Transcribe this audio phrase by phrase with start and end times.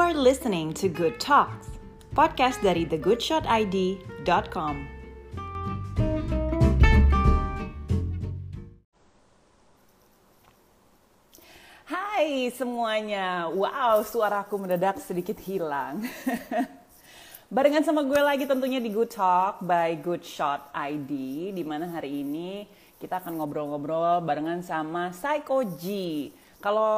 [0.00, 1.76] You are listening to Good Talks,
[2.16, 4.74] podcast dari thegoodshotid.com.
[11.84, 16.08] Hai semuanya, wow suaraku mendadak sedikit hilang.
[17.52, 21.12] Barengan sama gue lagi tentunya di Good Talk by Good Shot ID,
[21.52, 22.64] di mana hari ini
[22.96, 25.84] kita akan ngobrol-ngobrol barengan sama Psycho G.
[26.60, 26.92] Kalau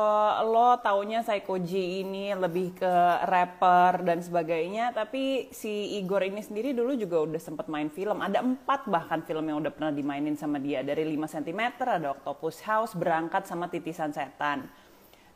[0.51, 1.23] lo taunya
[1.63, 2.95] G ini lebih ke
[3.31, 8.19] rapper dan sebagainya, tapi si Igor ini sendiri dulu juga udah sempat main film.
[8.19, 10.83] Ada empat bahkan film yang udah pernah dimainin sama dia.
[10.83, 14.67] Dari 5 cm ada Octopus House, Berangkat sama Titisan Setan.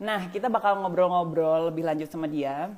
[0.02, 2.74] Nah, kita bakal ngobrol-ngobrol lebih lanjut sama dia.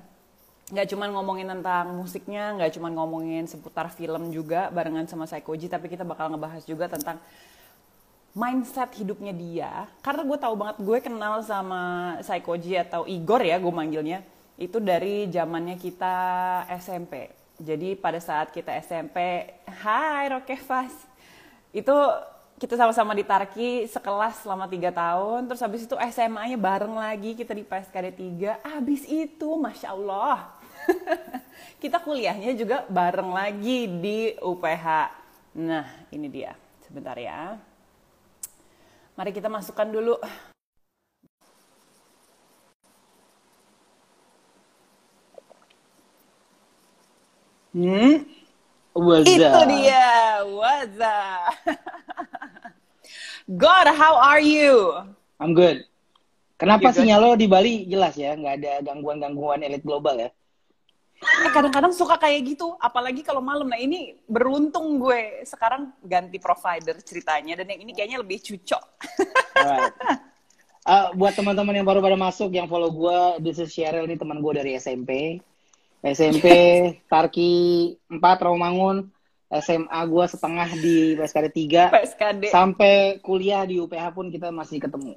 [0.69, 5.25] Nggak cuma ngomongin tentang musiknya, nggak cuma ngomongin seputar film juga barengan sama
[5.57, 7.17] G, tapi kita bakal ngebahas juga tentang
[8.39, 11.83] mindset hidupnya dia karena gue tahu banget gue kenal sama
[12.23, 14.23] Psychoji atau Igor ya gue manggilnya
[14.55, 16.17] itu dari zamannya kita
[16.79, 20.95] SMP jadi pada saat kita SMP Hai Rokevas.
[21.75, 21.95] Itu
[22.59, 27.55] kita sama-sama di Tarki sekelas selama tiga tahun terus habis itu SMA-nya bareng lagi kita
[27.55, 30.59] di PSKD 3 habis itu Masya Allah
[31.83, 34.87] kita kuliahnya juga bareng lagi di UPH
[35.55, 37.63] nah ini dia sebentar ya
[39.19, 40.15] Mari kita masukkan dulu.
[47.75, 48.23] Hmm?
[48.95, 49.27] Waza.
[49.27, 51.19] Itu dia, Waza.
[53.59, 55.03] God, how are you?
[55.43, 55.83] I'm good.
[56.55, 60.31] Kenapa sinyal lo di Bali jelas ya, nggak ada gangguan-gangguan elit global ya?
[61.19, 63.67] Eh kadang-kadang suka kayak gitu, apalagi kalau malam.
[63.67, 68.83] Nah ini beruntung gue sekarang ganti provider ceritanya dan yang ini kayaknya lebih cucok.
[69.59, 69.95] Alright.
[70.87, 74.39] Uh, buat teman-teman yang baru pada masuk, yang follow gue, this is Cheryl, ini teman
[74.39, 75.43] gue dari SMP.
[76.07, 76.47] SMP,
[77.11, 77.51] Tarki
[78.15, 79.11] 4, Rawamangun.
[79.49, 81.47] SMA gue setengah di PSKD
[81.91, 81.95] 3.
[81.97, 82.43] PSKD.
[82.53, 85.17] Sampai kuliah di UPH pun kita masih ketemu.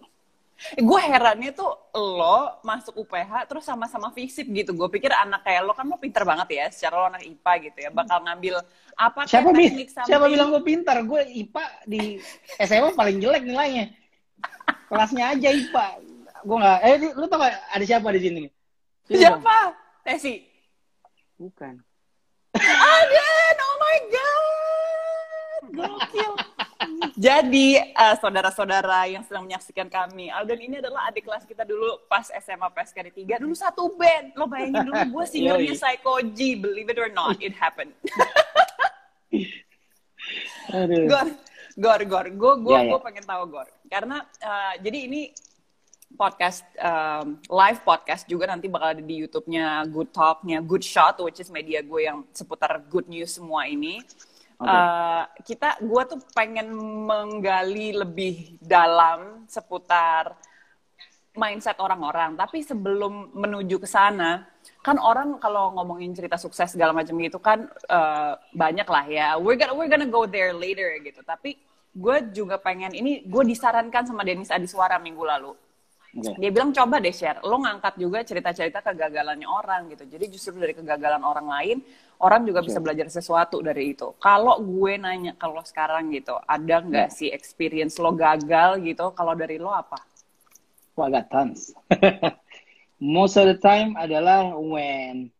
[0.77, 4.77] Gue herannya tuh lo masuk UPH terus sama-sama fisip gitu.
[4.77, 7.77] Gue pikir anak kayak lo kan lo pinter banget ya, secara lo anak IPA gitu
[7.85, 8.61] ya, bakal ngambil
[8.93, 11.01] apa siapa teknik bi siapa bilang gue pintar?
[11.01, 12.21] Gue IPA di
[12.61, 13.89] SMA paling jelek nilainya.
[14.91, 15.87] Kelasnya aja IPA.
[16.41, 16.79] Gue nggak.
[16.83, 18.43] Eh, lu tau gak ada siapa di sini?
[19.05, 19.73] Siapa?
[20.01, 20.41] Tesi.
[21.37, 21.73] Bukan.
[22.61, 26.31] Aden, oh my god, gokil.
[27.17, 32.25] Jadi uh, saudara-saudara yang sedang menyaksikan kami, Alden ini adalah adik kelas kita dulu pas
[32.41, 34.33] SMA PSKD 3, dulu satu band.
[34.33, 37.93] Lo bayangin dulu gue seniornya Psycho G, believe it or not, it happened.
[41.11, 41.27] Gor,
[41.75, 42.89] Gor, Gor, gue gue ya.
[42.89, 45.33] gue pengen tahu Gor, karena uh, jadi ini
[46.15, 51.39] podcast um, live podcast juga nanti bakal ada di YouTube-nya Good Talk-nya Good Shot, which
[51.39, 54.03] is media gue yang seputar good news semua ini.
[54.61, 54.69] Oke.
[54.69, 56.69] Uh, kita, gue tuh pengen
[57.09, 60.37] menggali lebih dalam seputar
[61.33, 62.37] mindset orang-orang.
[62.37, 64.45] Tapi sebelum menuju ke sana,
[64.85, 69.27] kan orang kalau ngomongin cerita sukses segala macam gitu kan uh, banyak lah ya.
[69.41, 71.25] We're gonna we're gonna go there later gitu.
[71.25, 71.57] Tapi
[71.91, 75.53] gue juga pengen ini gue disarankan sama Denis Adiswara minggu lalu.
[76.11, 76.35] Oke.
[76.43, 80.03] Dia bilang coba deh share, lo ngangkat juga cerita-cerita kegagalannya orang gitu.
[80.03, 81.77] Jadi justru dari kegagalan orang lain,
[82.19, 82.91] orang juga bisa Sure.
[82.91, 84.11] belajar sesuatu dari itu.
[84.19, 89.15] Kalau gue nanya kalau sekarang gitu, ada nggak sih experience lo gagal gitu?
[89.15, 90.03] Kalau dari lo apa?
[90.99, 91.71] Wah, got tons.
[92.99, 95.31] Most of the time adalah when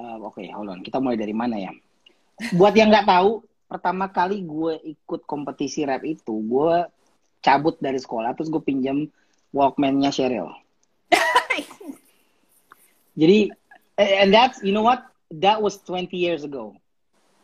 [0.00, 0.80] uh, oke, hold on.
[0.80, 1.72] Kita mulai dari mana ya?
[2.56, 6.88] Buat yang nggak tahu, pertama kali gue ikut kompetisi rap itu, gue
[7.44, 9.04] cabut dari sekolah, terus gue pinjam
[9.52, 10.48] Walkman-nya Cheryl.
[13.20, 13.52] Jadi,
[14.00, 15.04] eh, and that's, you know what?
[15.30, 16.76] That was 20 years ago.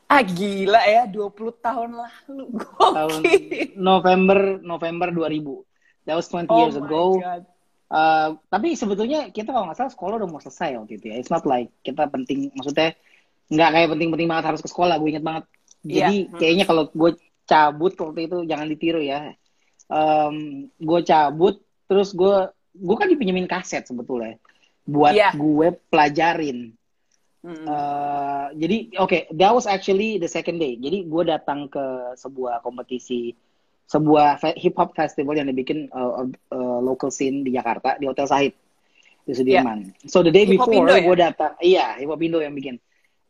[0.08, 1.28] Ah gila ya, 20
[1.60, 2.44] tahun lalu.
[2.96, 3.76] Tahun Gokil.
[3.76, 6.08] November, November 2000.
[6.08, 7.04] That was 20 Oh years my ago.
[7.20, 7.42] God.
[7.88, 11.16] Uh, tapi sebetulnya kita kalau nggak salah sekolah udah mau selesai waktu itu ya.
[11.20, 12.96] It's not like kita penting, maksudnya
[13.52, 14.96] nggak kayak penting-penting banget harus ke sekolah.
[14.96, 15.44] Gue inget banget.
[15.84, 16.36] Jadi Iya.
[16.40, 17.10] kayaknya kalau gue
[17.44, 19.36] cabut waktu itu jangan ditiru ya.
[19.92, 24.36] Um, gue cabut, terus gue gue kan dipinjemin kaset sebetulnya
[24.84, 25.34] buat Iya.
[25.34, 26.72] gue pelajarin.
[27.38, 27.64] Mm-mm.
[27.64, 30.74] Uh, jadi oke, that was actually the second day.
[30.74, 33.32] Jadi gue datang ke sebuah kompetisi,
[33.86, 38.52] sebuah hip hop festival yang dibikin uh, uh, local scene di Jakarta di Hotel Sahid
[39.22, 39.92] di Sudirman.
[40.08, 41.04] So the day Hip Hop before Indo ya?
[41.04, 42.80] gue datang, iya hip hop Indo yang bikin.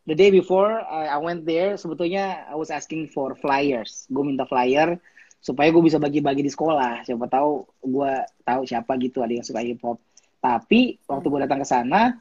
[0.09, 4.09] The day before I, I went there, sebetulnya I was asking for flyers.
[4.09, 4.97] Gue minta flyer
[5.39, 7.07] supaya gue bisa bagi-bagi di sekolah.
[7.07, 8.13] Siapa tahu gue
[8.43, 10.03] tahu siapa gitu ada yang suka hip hop.
[10.39, 12.15] Tapi waktu gue datang ke sana,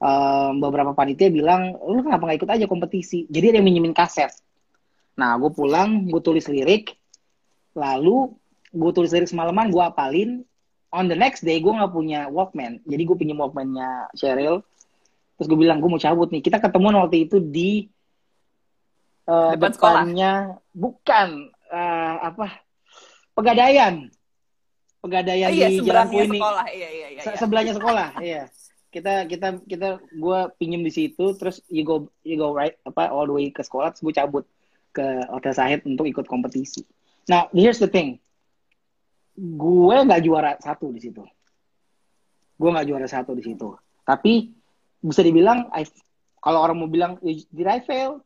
[0.00, 3.24] um, beberapa panitia bilang lu kenapa nggak ikut aja kompetisi?
[3.28, 4.32] Jadi ada yang minjemin kaset.
[5.18, 6.94] Nah gue pulang gue tulis lirik
[7.76, 8.32] lalu
[8.72, 10.30] gue tulis lirik semalaman gue apalin.
[10.88, 12.80] On the next day gue nggak punya Walkman.
[12.88, 14.64] Jadi gue pinjam Walkmannya Cheryl
[15.38, 16.42] terus gue bilang gue mau cabut nih.
[16.42, 17.86] Kita ketemu waktu itu di
[19.28, 20.32] uh, Depan depannya
[20.72, 22.64] bukan uh, apa
[23.36, 24.08] pegadaian.
[24.98, 26.66] Pegadaian Oh, iya, di Jalan Kuning sekolah.
[26.74, 27.20] Iya, iya, iya.
[27.22, 27.38] Se- iya.
[27.38, 28.42] sebelahnya sekolah iya.
[28.88, 33.28] Kita kita kita gue pinjem di situ terus you go you go right apa all
[33.28, 34.44] the way ke sekolah terus gue cabut
[34.90, 36.82] ke hotel Sahid untuk ikut kompetisi.
[37.30, 38.18] Nah here's the thing.
[39.38, 41.22] Gue nggak juara satu di situ.
[42.58, 43.70] Gue nggak juara satu di situ.
[44.02, 44.50] Tapi
[44.98, 45.86] bisa dibilang I,
[46.42, 48.18] kalau orang mau bilang did I fail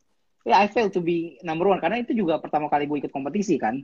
[0.42, 1.78] ya I fail to be number one.
[1.78, 3.78] Karena itu juga pertama kali gue ikut kompetisi kan?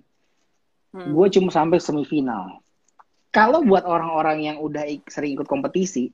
[0.88, 1.12] Hmm.
[1.12, 2.64] gue cuma sampai semifinal.
[3.28, 6.08] Kalau buat orang-orang yang udah ik- sering ikut kompetisi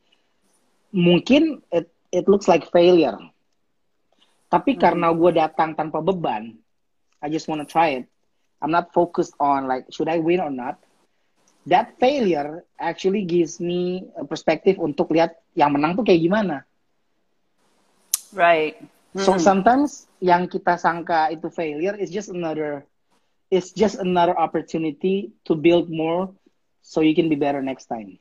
[0.91, 3.15] mungkin it, it looks like failure.
[4.51, 4.83] Tapi Hmm.
[4.83, 6.59] karena gue datang tanpa beban
[7.23, 8.11] I just wanna try it.
[8.59, 10.77] I'm not focused on like should I win or not.
[11.65, 16.67] That failure actually gives me a perspective untuk lihat yang menang tuh kayak gimana.
[18.35, 18.75] Right.
[19.15, 19.43] So Hmm.
[19.43, 22.83] sometimes yang kita sangka itu failure is just another
[23.47, 26.35] it's just another opportunity to build more
[26.83, 28.19] so you can be better next time.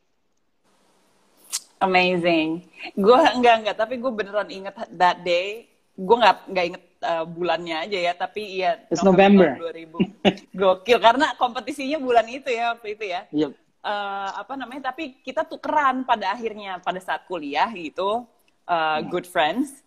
[1.82, 2.64] Amazing.
[2.96, 5.68] Gue enggak enggak, tapi gue beneran inget that day.
[5.94, 8.80] Gue nggak nggak inget uh, bulannya aja ya, tapi iya.
[8.88, 9.60] It's November.
[9.60, 9.76] tahun
[10.56, 10.56] 2000.
[10.56, 13.22] Gokil karena kompetisinya bulan itu ya waktu itu ya.
[13.36, 13.52] Yep.
[13.84, 14.96] Eh, apa namanya?
[14.96, 18.24] Tapi kita tukeran pada akhirnya pada saat kuliah gitu,
[18.64, 19.83] uh, good friends.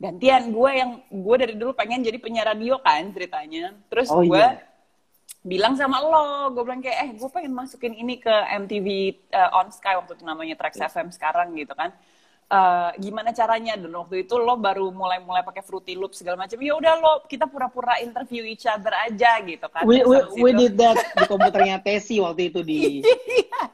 [0.00, 3.76] Gantian gue yang gue dari dulu pengen jadi penyiar radio kan ceritanya.
[3.92, 4.64] Terus Oh, gue iya.
[5.44, 8.32] bilang sama lo, gue bilang kayak, eh gue pengen masukin ini ke
[8.64, 8.88] MTV
[9.36, 11.92] uh, On Sky waktu itu namanya Trax FM sekarang gitu kan.
[12.50, 13.78] Eh, gimana caranya?
[13.78, 16.58] Dan waktu itu lo baru mulai-mulai pakai Fruity Loop segala macam.
[16.58, 19.86] Ya udah lo kita pura-pura interview each other aja gitu kan.
[19.86, 23.06] We, we, we did that di komputernya Tesi waktu itu di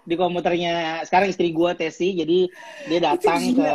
[0.04, 2.52] di komputernya sekarang istri gua Tesi jadi
[2.84, 3.70] dia datang ke.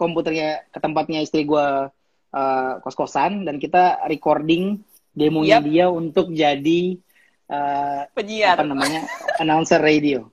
[0.00, 1.92] Komputernya ke tempatnya istri gua
[2.32, 4.80] uh, kos-kosan dan kita recording
[5.12, 5.66] demonya Yap.
[5.66, 6.96] dia untuk jadi
[7.50, 8.56] uh, penyiar.
[8.56, 9.04] apa namanya
[9.36, 10.24] announcer radio.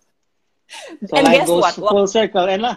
[1.07, 1.75] So And like guess goes what?
[1.79, 2.75] full circle and lah.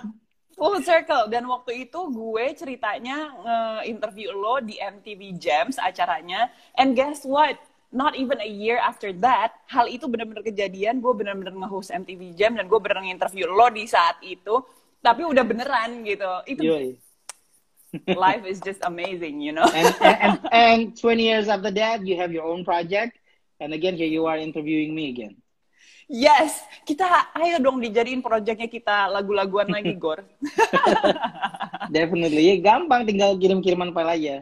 [0.54, 7.26] Full circle dan waktu itu gue ceritanya nge-interview lo di MTV Jams acaranya and guess
[7.26, 7.58] what
[7.90, 12.54] not even a year after that hal itu benar-benar kejadian gue benar-benar nge-host MTV Jam
[12.54, 14.62] dan gue benar interview lo di saat itu
[15.00, 16.88] tapi udah beneran gitu itu Yoi.
[18.14, 22.30] life is just amazing you know And, and and 20 years after that you have
[22.30, 23.18] your own project
[23.58, 25.34] and again here you are interviewing me again.
[26.06, 27.06] yes kita
[27.38, 30.22] ayo dong dijadiin projectnya kita lagu-laguan lagi Gor
[31.90, 32.54] Definitely.
[32.54, 34.36] Ya, gampang tinggal kirim-kiriman file aja.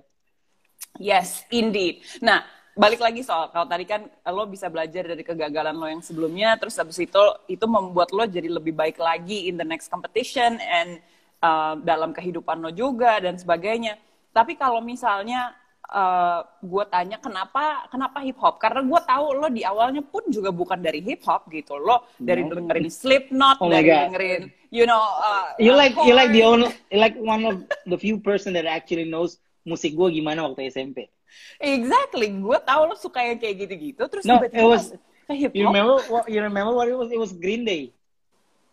[1.00, 2.04] Yes, indeed.
[2.20, 2.44] Nah,
[2.78, 6.78] balik lagi soal kalau tadi kan lo bisa belajar dari kegagalan lo yang sebelumnya, terus
[6.78, 7.18] habis itu
[7.50, 11.02] itu membuat lo jadi lebih baik lagi in the next competition and
[11.42, 13.98] uh, dalam kehidupan lo juga dan sebagainya.
[14.30, 15.50] Tapi kalau misalnya
[15.90, 18.62] uh, gue tanya kenapa kenapa hip hop?
[18.62, 21.74] Karena gue tahu lo di awalnya pun juga bukan dari hip hop gitu.
[21.82, 22.54] Lo dari No.
[22.54, 24.14] dengerin Slipknot, Oh dari God.
[24.14, 27.98] dengerin you know uh, You like you like the only you like one of the
[27.98, 31.10] few person that actually knows musik gue gimana waktu SMP.
[31.58, 34.92] Exactly, gue tahu lo suka yang kayak gitu-gitu, terus No, tiba-tiba it was-
[35.28, 37.12] ke hip You remember what you remember what it was?
[37.12, 37.92] It was Green Day.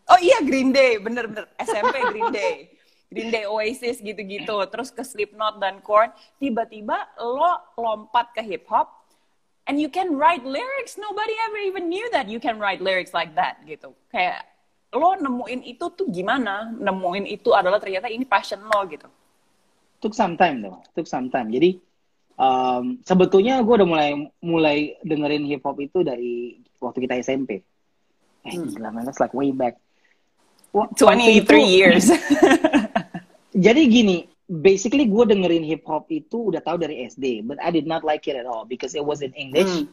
[0.07, 2.71] Oh iya Green Day, bener-bener SMP Green Day,
[3.09, 6.13] Green Day Oasis gitu-gitu, terus ke Slipknot dan Korn.
[6.37, 8.87] Tiba-tiba lo lompat ke hip hop,
[9.65, 10.95] and you can write lyrics.
[10.95, 13.91] Nobody ever even knew that you can write lyrics like that gitu.
[14.13, 14.45] Kayak
[14.95, 16.71] lo nemuin itu tuh gimana?
[16.71, 19.09] Nemuin itu adalah ternyata ini passion lo gitu.
[19.99, 20.79] Took some time though.
[20.93, 21.49] Took some time.
[21.49, 21.81] Jadi
[22.35, 27.61] um, sebetulnya gue udah mulai mulai dengerin hip hop itu dari waktu kita SMP.
[28.45, 28.69] Eh, Hmm.
[28.69, 29.75] gila man, that's like way back.
[30.69, 32.05] Wa- 23 waktu itu- years.
[33.55, 37.87] Jadi gini, basically gue dengerin hip hop itu udah tahu dari SD, but I did
[37.87, 39.87] not like it at all because it was in English Hmm.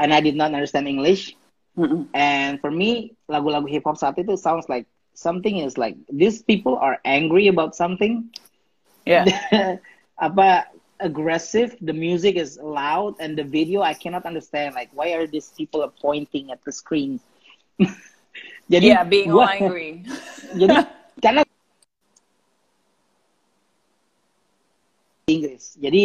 [0.00, 1.36] and I did not understand English.
[1.78, 2.08] Mm-mm.
[2.10, 6.74] And for me, lagu-lagu hip hop saat itu sounds like something is like these people
[6.74, 8.32] are angry about something.
[9.04, 9.28] yeah.
[10.20, 10.68] Apa
[11.00, 15.50] aggressive, the music is loud and the video I cannot understand like why are these
[15.56, 17.20] people pointing at the screen.
[18.70, 20.06] Jadi yeah, being gua- angry.
[20.60, 20.86] jadi
[21.18, 21.42] karena
[25.26, 25.78] Inggris.
[25.78, 26.04] Jadi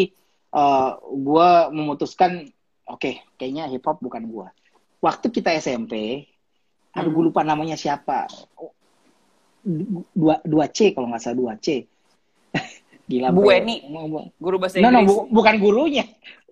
[0.55, 2.47] eh gue memutuskan,
[2.87, 4.47] oke, kayaknya hip hop bukan gue.
[5.03, 6.25] Waktu kita SMP,
[6.95, 7.15] aduh Hmm.
[7.15, 8.25] gue lupa namanya siapa.
[10.13, 11.85] Dua, dua C kalau nggak salah dua C.
[13.05, 13.29] Gila.
[13.29, 13.49] Bu.
[13.49, 13.85] Eni.
[14.35, 15.09] Guru bahasa No, no, Inggris.
[15.13, 16.05] bu- bukan gurunya.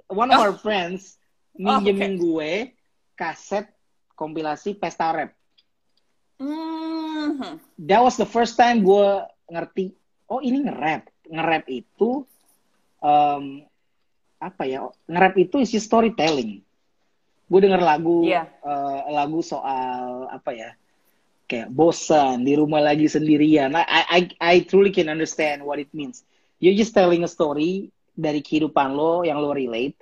[0.07, 0.43] One of Oh.
[0.45, 1.17] our friends
[1.53, 2.73] Oh, minjemin gue
[3.13, 3.69] kaset
[4.13, 5.31] kompilasi pesta rap.
[6.41, 7.61] Hmm.
[7.77, 9.07] That was the first time gue
[9.47, 9.93] ngerti,
[10.27, 11.05] oh ini nge-rap.
[11.29, 12.25] Nge-rap itu,
[12.99, 13.43] um,
[14.37, 16.59] apa ya, nge-rap itu isi storytelling.
[17.45, 18.49] Gue denger lagu, Iya.
[18.49, 20.73] eh, lagu soal, apa ya,
[21.45, 23.77] kayak bosan, di rumah lagi sendirian.
[23.77, 26.25] I, I, I truly can understand what it means.
[26.63, 29.99] You're just telling a story dari kehidupan lo yang lo relate,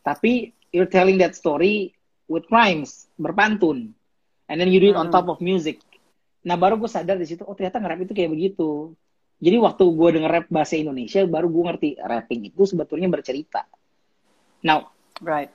[0.00, 1.92] tapi you're telling that story
[2.24, 3.92] with rhymes, berpantun.
[4.48, 5.12] And then you do it on Hmm.
[5.12, 5.84] top of music.
[6.48, 8.96] Nah baru gue sadar di situ, oh ternyata nge-rap itu kayak begitu.
[9.36, 13.68] Jadi waktu gue denger rap bahasa Indonesia, baru gue ngerti rapping itu sebetulnya bercerita.
[14.64, 15.50] Now, Right.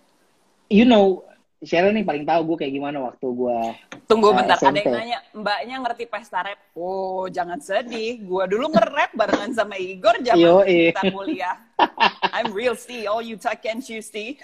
[0.69, 1.25] you know,
[1.63, 3.57] Cheryl nih paling tahu gue kayak gimana waktu gue
[4.03, 4.83] Tunggu Eh, bentar, ada SMP.
[4.83, 6.59] yang nanya, mbaknya ngerti pesta rap?
[6.75, 8.19] Oh, jangan sedih.
[8.27, 10.91] Gua dulu nge-rap barengan sama Igor zaman Yoi.
[10.91, 11.55] kita kuliah.
[12.35, 14.35] I'm real C, all you tech and you see.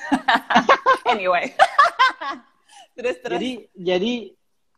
[1.11, 1.51] anyway.
[2.95, 3.35] terus, terus.
[3.35, 4.13] jadi jadi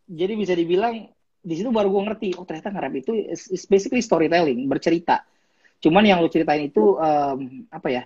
[0.10, 1.08] jadi bisa dibilang
[1.42, 5.26] di situ baru gue ngerti oh ternyata nge-rap itu is, is basically storytelling bercerita
[5.82, 8.04] cuman yang lu ceritain itu em, apa ya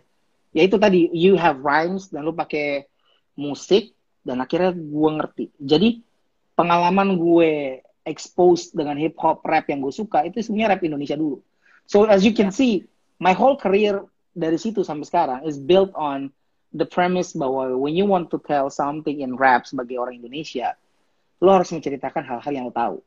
[0.55, 2.87] ya itu tadi you have rhymes dan lu pakai
[3.35, 3.91] musik
[4.25, 6.01] dan akhirnya gue ngerti jadi
[6.57, 11.39] pengalaman gue expose dengan hip hop rap yang gue suka itu sebenarnya rap Indonesia dulu
[11.85, 12.83] so as you can see
[13.21, 14.03] my whole career
[14.35, 16.33] dari situ sampai sekarang is built on
[16.75, 20.75] the premise bahwa when you want to tell something in rap sebagai orang Indonesia,
[21.39, 22.97] lo harus menceritakan hal-hal yang lo tahu.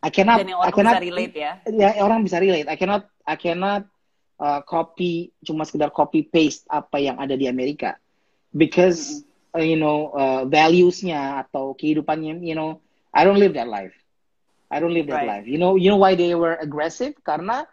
[0.00, 1.52] I cannot, Dan yang I orang cannot, bisa relate ya.
[1.68, 2.70] ya orang bisa relate.
[2.70, 3.82] I cannot, I cannot
[4.40, 7.98] uh, copy cuma sekedar copy paste apa yang ada di Amerika,
[8.54, 12.78] because uh, you know uh, values-nya atau kehidupannya, you know,
[13.14, 13.94] I don't live that life.
[14.70, 15.26] I don't live that Right.
[15.26, 15.46] life.
[15.46, 17.14] You know, you know why they were aggressive?
[17.26, 17.66] Karena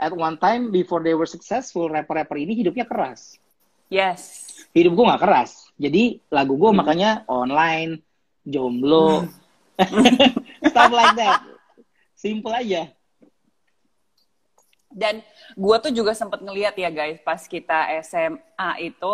[0.00, 3.36] at one time before they were successful, rapper-rapper ini hidupnya keras
[3.88, 4.48] Yes.
[4.76, 5.70] hidup gue nggak keras.
[5.78, 8.00] Jadi lagu gue makanya online,
[8.44, 9.26] jomblo,
[10.70, 11.40] stuff like that.
[12.14, 12.90] Simple aja.
[14.88, 15.20] Dan
[15.54, 19.12] gue tuh juga sempat ngeliat ya guys, pas kita SMA itu,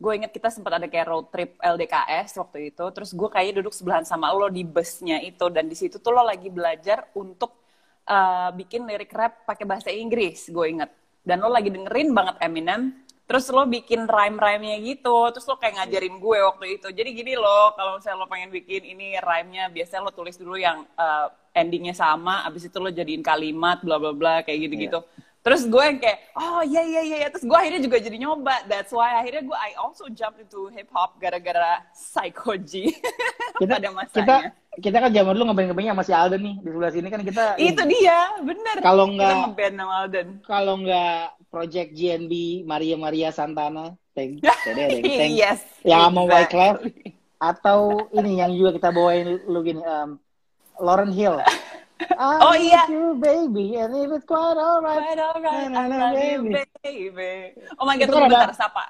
[0.00, 3.76] gue inget kita sempat ada kayak road trip LDKS waktu itu, terus gue kayaknya duduk
[3.76, 7.52] sebelahan sama lo di busnya itu, dan di situ tuh lo lagi belajar untuk
[8.08, 10.88] uh, bikin lirik rap pakai bahasa Inggris, gue inget.
[11.20, 12.96] Dan lo lagi dengerin banget Eminem,
[13.28, 16.88] terus lo bikin rhyme-rhyme-nya gitu, terus lo kayak ngajarin gue waktu itu.
[16.96, 20.88] Jadi gini lo, kalau misalnya lo pengen bikin ini rhyme-nya, biasanya lo tulis dulu yang
[20.96, 25.04] uh, endingnya sama, abis itu lo jadiin kalimat, bla bla bla, kayak gitu-gitu.
[25.40, 28.60] Terus gue yang kayak, oh iya iya iya, terus gue akhirnya juga jadi nyoba.
[28.68, 32.92] That's why akhirnya gue, I also jump into hip hop gara-gara Psycho G
[33.60, 34.52] Kita, pada kita, masanya.
[34.76, 37.44] kita kan zaman dulu ngeband-ngebandnya sama si Alden nih di sebelah sini kan kita.
[37.56, 38.76] Itu dia, bener.
[38.80, 40.28] Kalau Kita nggak- ngeband sama Alden.
[40.44, 41.20] Kalau nggak
[41.50, 42.32] Project GNB
[42.62, 45.64] Maria Maria Santana, teng, teng, yes.
[45.82, 46.36] yang sama exactly.
[46.36, 46.76] Wyclef,
[47.40, 47.78] atau
[48.12, 50.20] ini yang juga kita bawain lu gini, um,
[50.76, 51.40] Lauren Hill.
[52.00, 52.82] I Oh, iya.
[52.88, 55.04] you, baby, and if it's quite alright.
[55.06, 57.32] Right, alright, I love you, baby.
[57.76, 58.84] Oh my god, Itu ada- bentar, Sapa.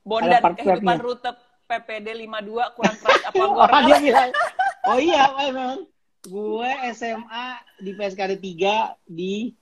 [0.00, 1.28] Bondan, kehidupan rute
[1.68, 3.68] PPD 52 kurang keras apa Oh, gor?
[3.84, 4.30] dia bilang,
[4.88, 5.84] oh iya emang
[6.24, 9.52] gue SMA di PSKD 3 di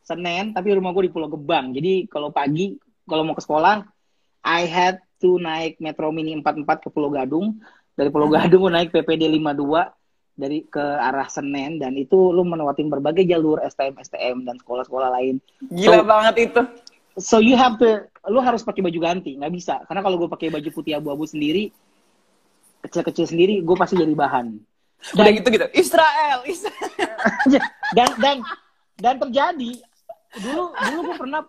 [0.00, 1.76] Senen, tapi rumah gue di Pulau Gebang.
[1.76, 3.84] Jadi kalau pagi, kalau mau ke sekolah,
[4.40, 7.60] I had to naik Metro Mini 44 ke Pulau Gadung.
[7.92, 9.60] Dari Pulau Gadung gue naik PPD 52
[10.40, 15.36] dari ke arah Senen dan itu lu menewatin berbagai jalur STM STM dan sekolah-sekolah lain.
[15.68, 16.62] Gila So- banget itu.
[17.18, 19.74] So you have to, lu harus pakai baju ganti, nggak bisa.
[19.84, 21.68] Karena kalau gue pakai baju putih abu-abu sendiri,
[22.80, 24.56] kecil-kecil sendiri, gue pasti jadi bahan.
[25.12, 25.66] Udah gitu gitu.
[25.72, 26.88] Israel, Israel.
[27.96, 28.36] dan dan
[28.96, 29.80] dan terjadi
[30.38, 31.40] dulu dulu gue pernah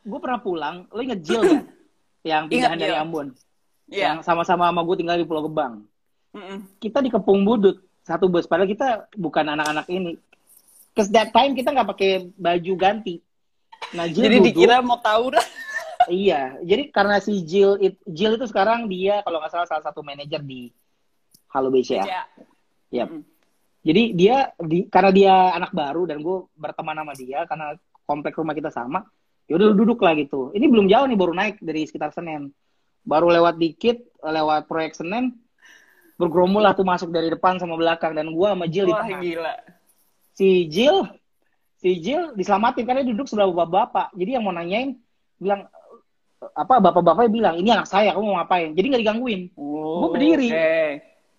[0.00, 1.62] gue pernah pulang lo inget Jill kan
[2.30, 2.96] yang pindahan dari.
[2.96, 3.34] Ambon
[3.84, 4.14] Iya.
[4.14, 5.82] yang sama-sama sama gue tinggal di Pulau Gebang
[6.30, 6.62] Mm-mm.
[6.78, 10.18] kita di Kepung Budut satu bus padahal kita bukan anak-anak ini
[10.90, 13.22] Cause that time kita nggak pakai baju ganti
[13.94, 15.40] nah Jill Jadi duduk dikira mau tawuran.
[16.10, 20.02] iya jadi karena si Jill it- Jill itu sekarang dia kalau nggak salah salah satu
[20.02, 20.74] manajer di
[21.54, 22.22] Halo BCA Ya.
[22.90, 23.08] Yap.
[23.10, 23.22] Mm-mm.
[23.80, 27.72] Jadi dia di, karena dia anak baru dan gue berteman sama dia karena
[28.04, 29.08] komplek rumah kita sama.
[29.48, 30.52] Ya udah lu duduk lah gitu.
[30.52, 32.52] Ini belum jauh nih baru naik dari sekitar Senen.
[33.02, 35.39] Baru lewat dikit lewat proyek Senen
[36.20, 39.20] bergerombol lah tuh masuk dari depan sama belakang dan gue sama Jill di tengah.
[39.20, 39.54] gila.
[40.36, 40.96] Si Jill
[41.80, 44.12] si Jill diselamatin karena duduk sebelah bapak-bapak.
[44.12, 45.00] Jadi yang mau nanyain
[45.36, 45.64] bilang
[46.40, 50.48] apa bapak-bapaknya bilang ini anak saya kamu mau ngapain jadi nggak digangguin Oh, Gua berdiri.
[50.48, 50.72] oke.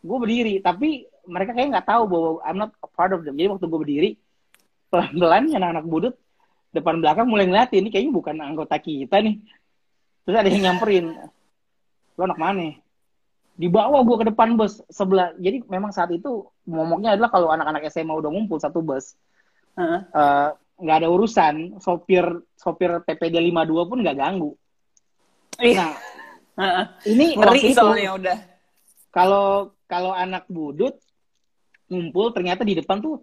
[0.02, 0.90] gue berdiri tapi
[1.26, 4.10] mereka kayak nggak tahu bahwa I'm not a part of them jadi waktu gue berdiri
[4.90, 6.14] pelan-pelan anak-anak budut
[6.70, 9.42] depan belakang mulai ngeliatin ini kayaknya bukan anggota kita nih
[10.22, 11.06] terus ada yang nyamperin
[12.14, 12.66] lo anak mana
[13.62, 15.38] dibawa gue ke depan bus sebelah.
[15.38, 19.14] Jadi memang saat itu momoknya adalah kalau anak-anak SMA udah ngumpul satu bus
[19.78, 20.50] eh,
[20.82, 21.78] nggak ada urusan.
[21.78, 22.26] Sopir
[22.58, 24.52] sopir PPD 52 pun nggak ganggu.
[25.62, 25.94] Nah
[26.62, 26.86] heeh.
[27.14, 28.38] ini ngeri itu soalnya udah.
[29.14, 30.98] kalau kalau anak budut
[31.92, 33.22] ngumpul ternyata di depan tuh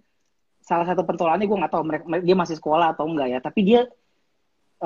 [0.61, 3.38] salah satu pentolannya gue nggak tahu mereka dia masih sekolah atau enggak ya.
[3.42, 3.80] Tapi dia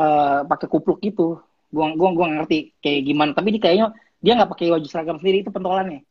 [0.01, 1.45] eh, pakai kupluk gitu.
[1.69, 3.31] Gue gua gua nggak ngerti kayak gimana.
[3.37, 3.89] Tapi dia kayaknya
[4.23, 6.07] dia nggak pakai baju seragam sendiri itu pentolannya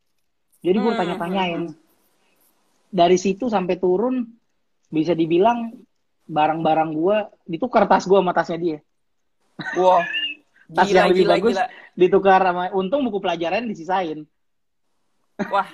[0.62, 1.62] jadi gue Hmm, tanya-tanyain
[2.88, 4.28] dari situ sampai turun
[4.86, 5.72] bisa dibilang
[6.28, 7.16] barang-barang gue
[7.48, 8.78] ditukar tas gue sama tasnya dia
[9.72, 10.00] Wow.
[10.76, 11.64] tas Gila, yang lebih gila, bagus gila.
[11.92, 14.24] ditukar sama untung buku pelajaran disisain
[15.42, 15.68] Wah,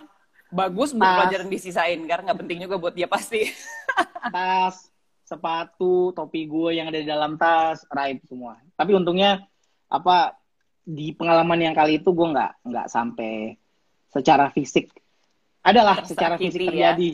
[0.48, 1.14] bagus buat Tas.
[1.14, 3.52] pelajaran disisain karena nggak penting juga buat dia pasti.
[4.34, 4.88] tas,
[5.22, 8.56] sepatu, topi gue yang ada di dalam tas, raib semua.
[8.72, 9.44] Tapi untungnya
[9.86, 10.32] apa
[10.88, 13.60] di pengalaman yang kali itu gue nggak nggak sampai
[14.08, 14.88] secara fisik.
[15.60, 16.96] Adalah secara fisik Tersakiti ya.
[16.96, 17.10] terjadi.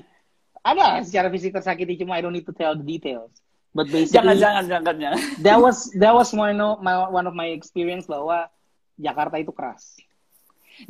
[0.63, 3.35] Ada secara fisik tersakiti cuma I don't need to tell the details.
[3.75, 5.21] But basically jangan, jangan, jangan, jangan.
[5.43, 8.47] that was that was one of my one of my experience bahwa
[8.95, 9.99] Jakarta itu keras.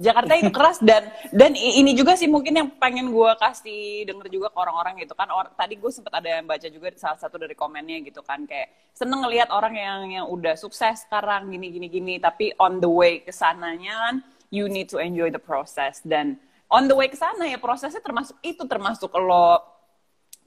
[0.00, 4.48] Jakarta itu keras dan dan ini juga sih mungkin yang pengen gue kasih denger juga
[4.48, 5.28] ke orang-orang gitu kan.
[5.30, 8.72] Or, tadi gue sempet ada yang baca juga salah satu dari komennya gitu kan kayak
[8.96, 13.20] seneng ngelihat orang yang yang udah sukses sekarang gini gini gini tapi on the way
[13.20, 14.14] ke sananya kan
[14.48, 16.38] you need to enjoy the process dan
[16.70, 19.60] on the way ke sana ya prosesnya termasuk itu termasuk lo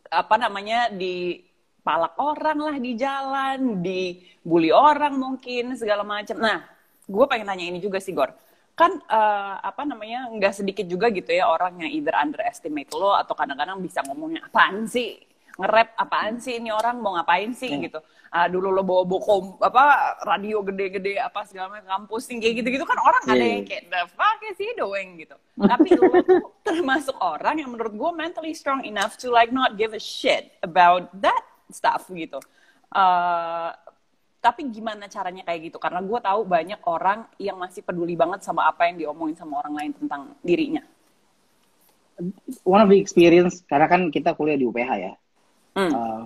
[0.08, 1.48] apa namanya di
[1.88, 6.36] palak orang lah di jalan, dibully orang mungkin segala macam.
[6.36, 6.67] Nah,
[7.08, 8.36] gue pengen tanya ini juga sih Gor.
[8.77, 13.34] Kan eh, apa namanya nggak sedikit juga gitu ya orang yang either underestimate lo atau
[13.34, 15.17] kadang-kadang bisa ngomongnya apaan sih
[15.57, 17.98] nge-rap apaan sih ini orang mau ngapain sih gitu.
[18.29, 19.83] Ah, dulu lo bawa bokom apa
[20.22, 23.50] radio gede-gede apa segala macam kampus kayak gitu-gitu kan orang ada Iya.
[23.57, 25.33] yang kayak the fuck is he doing gitu.
[25.57, 29.98] Tapi lo tuh termasuk orang yang menurut gue mentally strong enough to like not give
[29.98, 31.42] a shit about that
[31.74, 32.37] stuff gitu.
[32.94, 33.70] Eh,
[34.48, 35.75] tapi gimana caranya kayak gitu?
[35.75, 39.75] Karena gue tahu banyak orang yang masih peduli banget sama apa yang diomongin sama orang
[39.75, 40.79] lain tentang dirinya.
[42.64, 45.14] One of the experience karena kan kita kuliah di UPH ya.
[45.75, 45.92] Hmm.
[45.92, 46.25] Um,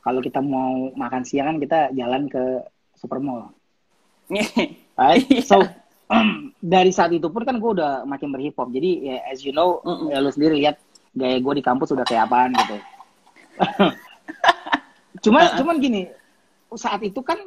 [0.00, 2.64] kalau kita mau makan siang kan kita jalan ke
[2.96, 3.52] Supermall.
[4.94, 5.26] Right?
[5.28, 5.44] Iya.
[5.44, 5.60] So
[6.64, 8.72] dari saat itu pun kan gue udah makin berhip hop.
[8.72, 10.16] Jadi ya, as you know, Mm-mm.
[10.16, 10.80] ya, lu sendiri lihat
[11.12, 12.76] gaya gue di kampus udah kayak apaan gitu.
[15.28, 16.08] Cuma cuman gini,
[16.76, 17.38] saat itu kan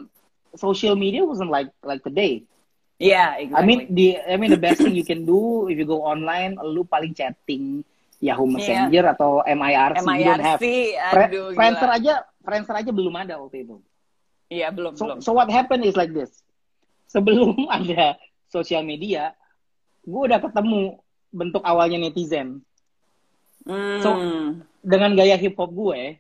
[0.56, 2.44] social media wasn't like like today.
[2.98, 3.66] Iya, I exactly.
[3.70, 6.82] mean the I mean the best thing you can do if you go online, lu
[6.82, 7.86] paling chatting
[8.18, 10.02] Yahoo Messenger atau MIRC.
[10.02, 13.78] You don't have MIRC, aduh Friendster aja, Friendster aja belum ada waktu itu.
[14.50, 15.18] Iya, belum, belum.
[15.22, 16.42] So, so what happened is like this.
[17.12, 18.18] Sebelum ada
[18.50, 19.38] sosial media,
[20.02, 20.98] gue udah ketemu
[21.30, 22.66] bentuk awalnya netizen.
[23.68, 24.02] Hmm.
[24.02, 24.22] so-
[24.88, 26.16] Dengan gaya hip hop gue,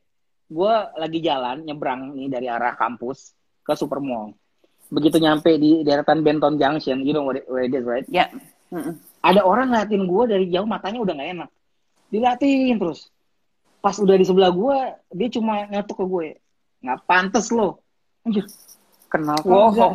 [0.48, 4.32] gue lagi jalan nyebrang nih dari arah kampus ke Supermall.
[4.88, 8.08] Begitu nyampe di deretan Benton Junction, you know what it, where it is, right?
[8.08, 8.32] ya.
[8.68, 9.00] Mm-mm.
[9.24, 11.50] Ada orang ngeliatin gue dari jauh matanya udah nggak enak.
[12.08, 13.12] Diliatin terus.
[13.80, 14.78] Pas udah di sebelah gue,
[15.16, 16.28] dia cuma nyatuk ke gue.
[16.84, 17.84] Nggak pantes lo.
[18.24, 18.44] Anjir,
[19.08, 19.72] kenal Wow.
[19.72, 19.92] kagak?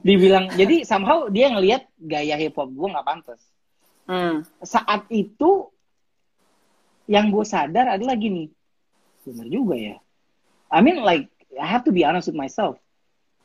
[0.00, 3.40] dibilang jadi somehow dia ngelihat gaya hip hop gue nggak pantas
[4.04, 4.44] Hmm.
[4.60, 5.72] saat itu
[7.04, 8.48] yang gue sadar adalah gini
[9.24, 9.96] bener juga ya
[10.68, 12.76] I mean like I have to be honest with myself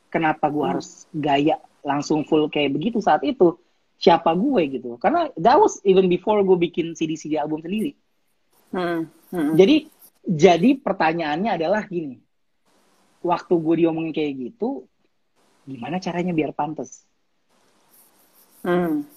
[0.08, 0.72] kenapa gue Hmm.
[0.76, 3.56] harus gaya langsung full kayak begitu saat itu
[3.96, 7.94] siapa gue gitu karena that was even before gue bikin CD CD album sendiri
[8.70, 9.08] Hmm.
[9.30, 9.54] Hmm.
[9.54, 9.88] jadi
[10.22, 12.20] jadi pertanyaannya adalah gini
[13.20, 14.84] waktu gue diomongin kayak gitu
[15.64, 17.04] gimana caranya biar pantas
[18.60, 19.08] Hmm.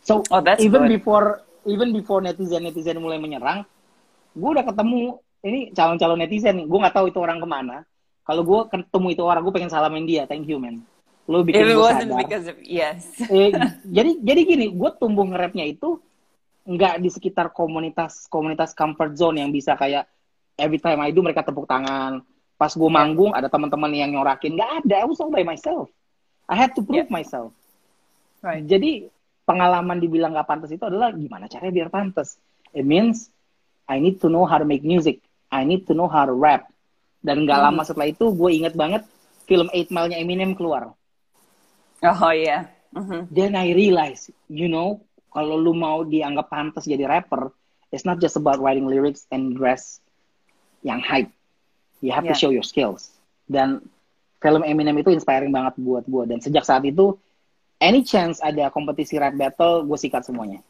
[0.00, 1.02] So Oh, that's even good.
[1.02, 3.66] before even before netizen netizen mulai menyerang,
[4.32, 6.66] gue udah ketemu ini calon-calon netizen nih.
[6.66, 7.86] Gue nggak tahu itu orang ke mana.
[8.26, 10.28] Kalau gue ketemu itu orang, gue pengen salamin dia.
[10.28, 10.84] Thank you man.
[11.28, 12.18] Lo bikin If it gue sadar.
[12.20, 13.02] because of yes.
[13.32, 13.52] Eh,
[13.84, 16.00] jadi jadi gini, gue tumbuh nge-rapnya itu
[16.68, 20.04] nggak di sekitar komunitas komunitas comfort zone yang bisa kayak
[20.60, 22.20] every time I do mereka tepuk tangan.
[22.58, 24.58] Pas gue manggung ada teman-teman yang nyorakin.
[24.58, 24.94] Nggak ada.
[25.00, 25.88] I was all by myself.
[26.48, 27.52] I had to prove myself.
[28.40, 28.64] Right.
[28.64, 29.06] Jadi
[29.44, 32.36] pengalaman dibilang gak pantas itu adalah gimana caranya biar pantas.
[32.72, 33.32] It means
[33.88, 35.24] I need to know how to make music.
[35.48, 36.68] I need to know how to rap.
[37.18, 37.66] Dan gak Hmm.
[37.72, 39.02] lama setelah itu gue inget banget
[39.48, 40.92] film 8 Mile-nya Eminem keluar.
[42.04, 42.70] Oh iya.
[42.94, 43.28] Mhm.
[43.28, 47.52] Then I realize, you know, kalau lu mau dianggap pantas jadi rapper,
[47.90, 50.00] it's not just about writing lyrics and dress
[50.86, 51.28] yang hype.
[51.98, 52.40] You have to Yeah.
[52.40, 53.10] show your skills.
[53.50, 53.82] Dan
[54.38, 56.24] film Eminem itu inspiring banget buat gue.
[56.30, 57.18] Dan sejak saat itu,
[57.82, 60.62] any chance ada kompetisi rap battle, gue sikat semuanya.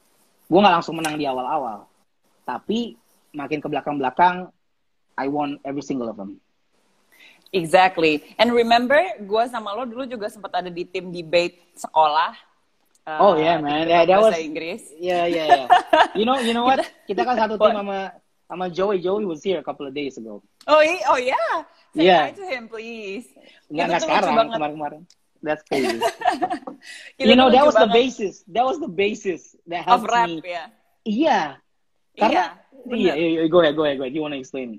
[0.49, 1.85] Gue nggak langsung menang di awal-awal.
[2.49, 2.97] Tapi
[3.37, 4.49] makin ke belakang-belakang,
[5.19, 6.39] I won every single of them.
[7.51, 8.23] Exactly.
[8.37, 12.37] And remember, gue sama lo dulu juga sempat ada di tim debate sekolah.
[13.09, 13.89] uh, Oh, yeah, man.
[13.89, 14.93] Yeah, that was- Inggris.
[14.95, 15.67] Yeah, yeah, yeah.
[16.13, 16.85] you know, you know what?
[17.09, 18.13] Kita kan satu tim sama
[18.47, 19.01] sama Joey.
[19.01, 20.45] Joey was here a couple of days ago.
[20.69, 21.65] Oh, oh yeah.
[21.97, 22.29] Say Yeah.
[22.29, 23.25] hi to him, please.
[23.73, 25.03] Nggak, nggak sekarang, kemarin-kemarin.
[25.41, 25.99] That's crazy.
[27.19, 28.15] You know, that was the banget.
[28.15, 28.35] basis.
[28.47, 30.39] That was the basis that of helped rap me.
[30.47, 30.65] ya.
[31.03, 31.41] Iya.
[32.15, 32.45] Karena,
[32.87, 32.95] Iya, bener.
[32.95, 34.15] iya, iya, go ahead, go ahead, go ahead.
[34.15, 34.79] You wanna explain?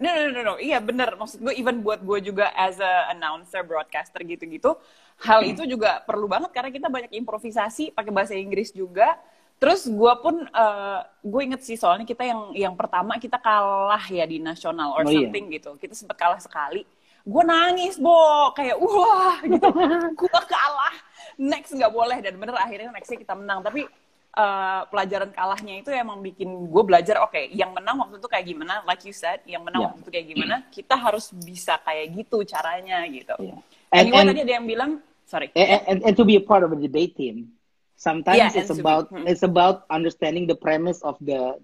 [0.00, 0.54] No, no, no, no.
[0.56, 1.12] Iya bener.
[1.12, 4.72] Maksud gue even buat gue juga as a announcer, broadcaster gitu-gitu,
[5.20, 9.20] hal itu juga perlu banget karena kita banyak improvisasi pakai bahasa Inggris juga.
[9.60, 14.24] Terus gue pun, eh, gue inget sih soalnya kita yang yang pertama kita kalah ya
[14.24, 15.28] di nasional or Oh, iya.
[15.28, 15.76] something gitu.
[15.76, 16.88] Kita sempat kalah sekali.
[17.20, 18.48] Gue nangis, Bo.
[18.56, 19.68] Kayak, wah gitu.
[20.24, 20.96] gue kalah.
[21.36, 22.24] Next nggak boleh.
[22.24, 23.60] Dan bener akhirnya nextnya kita menang.
[23.60, 23.84] Tapi
[24.30, 28.74] eh, pelajaran kalahnya itu emang bikin gue belajar oke yang menang waktu itu kayak gimana?
[28.86, 29.88] Like you said yang menang Yeah.
[29.90, 30.54] waktu itu kayak gimana?
[30.70, 33.34] Kita harus bisa kayak gitu caranya gitu.
[33.42, 33.58] Yeah.
[33.90, 34.90] and, anyway, and- tadi ada yang bilang?
[35.26, 35.50] Sorry.
[35.54, 37.54] And, and, and to be a part of a debate team
[37.94, 39.28] sometimes Yeah, it's to be- about hmm.
[39.28, 41.60] it's about understanding the premise of the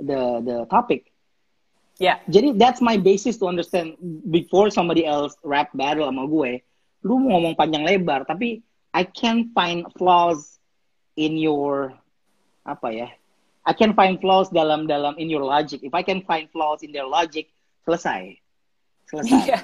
[0.00, 1.10] the the topic.
[1.96, 3.96] Ya jadi that's my basis to understand
[4.28, 6.60] before somebody else rap battle sama gue.
[7.04, 8.60] Lu mau ngomong panjang lebar tapi
[8.96, 10.55] I can find flaws
[11.16, 11.90] in your
[12.62, 13.08] apa ya
[13.66, 16.92] I can find flaws dalam dalam in your logic if I can find flaws in
[16.92, 17.50] their logic
[17.82, 18.38] selesai
[19.06, 19.58] selesai iya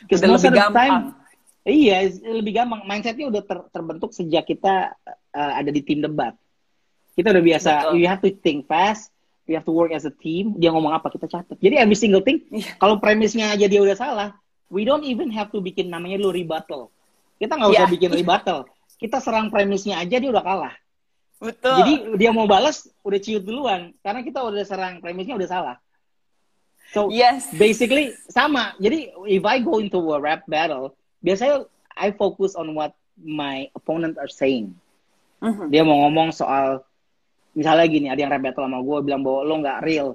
[0.00, 0.72] Udah most lebih gampang.
[0.72, 0.96] time,
[1.68, 2.80] iya, lebih gampang.
[2.88, 4.96] Mindsetnya udah ter- terbentuk sejak kita
[5.36, 6.32] uh, ada di tim debat.
[7.12, 8.00] Kita udah biasa, Betul.
[8.00, 9.12] you have to think fast,
[9.44, 10.56] you have to work as a team.
[10.56, 11.60] Dia ngomong apa, kita catat.
[11.60, 12.80] Jadi every single thing, Iya.
[12.80, 14.28] kalau premisnya aja dia udah salah,
[14.72, 16.88] we don't even have to bikin namanya dulu rebuttal.
[17.36, 17.92] Kita nggak usah Iya.
[17.92, 18.64] bikin rebuttal.
[19.00, 20.74] Kita serang premisnya aja, dia udah kalah.
[21.40, 23.96] betul Jadi dia mau balas, udah ciut duluan.
[24.04, 25.76] Karena kita udah serang premisnya udah salah.
[26.92, 28.76] So, yes basically sama.
[28.76, 30.92] Jadi if I go into a rap battle,
[31.24, 34.76] biasanya I focus on what my opponent are saying.
[35.40, 35.72] Mhm.
[35.72, 36.84] Dia mau ngomong soal
[37.56, 40.08] misalnya gini, ada yang rap battle sama gue bilang bahwa lo nggak real,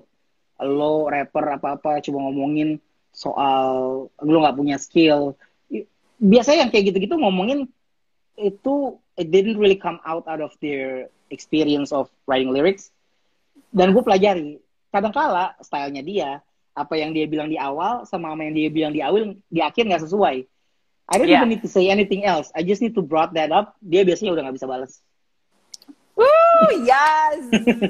[0.62, 2.78] lo rapper apa-apa cuma ngomongin
[3.16, 3.66] soal
[4.12, 5.34] lo nggak punya skill.
[6.20, 7.72] Biasanya yang kayak gitu-gitu ngomongin
[8.36, 12.92] itu it didn't really come out out of their experience of writing lyrics.
[13.72, 14.60] Dan gue pelajari,
[14.92, 16.30] kadangkala stylenya dia,
[16.76, 19.88] apa yang dia bilang di awal sama apa yang dia bilang di awal di akhir
[19.88, 20.44] nggak sesuai.
[21.06, 21.46] I don't Yeah.
[21.46, 22.50] even need to say anything else.
[22.58, 23.78] I just need to brought that up.
[23.80, 25.00] Dia biasanya udah nggak bisa balas.
[26.18, 26.28] Woo,
[26.82, 27.46] yes.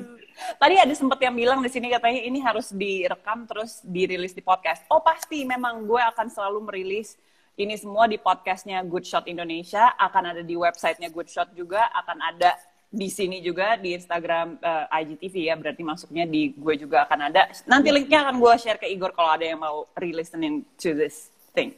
[0.61, 4.83] Tadi ada sempat yang bilang di sini katanya ini harus direkam terus dirilis di podcast.
[4.91, 7.15] Oh pasti, memang gue akan selalu merilis
[7.55, 12.17] ini semua di podcastnya Good Shot Indonesia, akan ada di websitenya Good Shot juga, akan
[12.19, 12.51] ada
[12.91, 17.47] di sini juga di Instagram eh, IGTV ya, berarti masuknya di gue juga akan ada.
[17.67, 21.75] Nanti linknya akan gue share ke Igor kalau ada yang mau re-listening to this thing.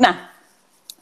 [0.00, 0.32] Nah,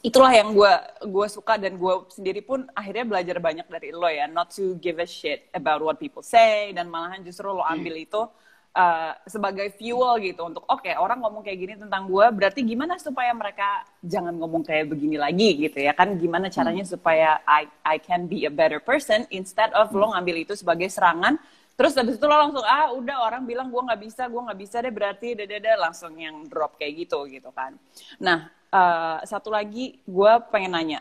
[0.03, 0.73] itulah yang gue
[1.07, 4.27] gue suka dan gue sendiri pun akhirnya belajar banyak dari lo ya.
[4.27, 6.75] Not to give a shit about what people say.
[6.75, 8.27] Dan malahan justru lo ambil itu
[8.75, 13.31] uh, sebagai fuel gitu untuk oke orang ngomong kayak gini tentang gue berarti gimana supaya
[13.35, 15.91] mereka jangan ngomong kayak begini lagi gitu ya?
[15.95, 20.47] Kan gimana caranya supaya I I can be a better person instead of lo ngambil
[20.47, 21.39] itu sebagai serangan?
[21.75, 24.75] Terus habis itu lo langsung ah udah orang bilang gue nggak bisa gue nggak bisa
[24.83, 27.75] deh berarti dada langsung yang drop kayak gitu gitu kan.
[28.21, 30.99] Nah eh, satu lagi gue pengen nanya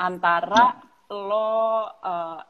[0.00, 0.80] antara
[1.12, 2.40] lo eh,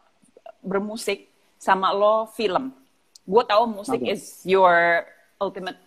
[0.64, 1.29] bermusik
[1.61, 2.84] sama lo film
[3.25, 4.13] gue tahu musik Oke.
[4.13, 5.05] is your
[5.41, 5.81] ultimate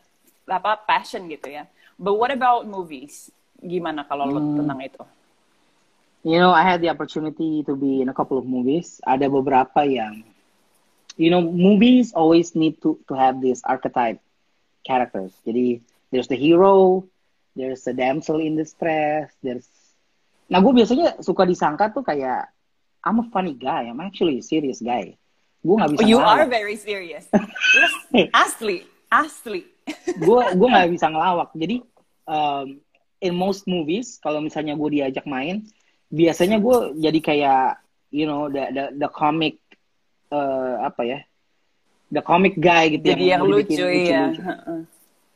[0.50, 4.58] apa passion gitu ya but what about movies gimana kalau lo Hmm.
[4.62, 5.04] tentang itu
[6.28, 9.00] You know, I had the opportunity to be in a couple of movies.
[9.08, 10.28] Ada beberapa yang,
[11.16, 14.20] you know, movies always need to to have this archetype
[14.84, 15.32] characters.
[15.48, 15.80] Jadi
[16.12, 17.08] there's the hero,
[17.56, 19.64] there's the damsel in distress, there's.
[20.52, 22.52] Nah, gue biasanya suka disangka tuh kayak
[23.08, 25.16] I'm a funny guy, I'm actually a serious guy.
[25.68, 26.40] Gue nggak bisa you ngelawak.
[26.40, 27.28] are very serious.
[28.48, 29.64] Asli asli.
[30.20, 31.50] Gue gue nggak bisa ngelawak.
[31.56, 31.84] Jadi
[32.28, 32.80] um,
[33.24, 35.66] in most movies kalau misalnya gue diajak main
[36.08, 37.64] biasanya gue jadi kayak
[38.16, 39.60] you know the the, the comic
[40.32, 41.20] uh, apa ya
[42.14, 44.88] the comic guy gitu jadi yang mau lucu dibikin ya lucu-lucu.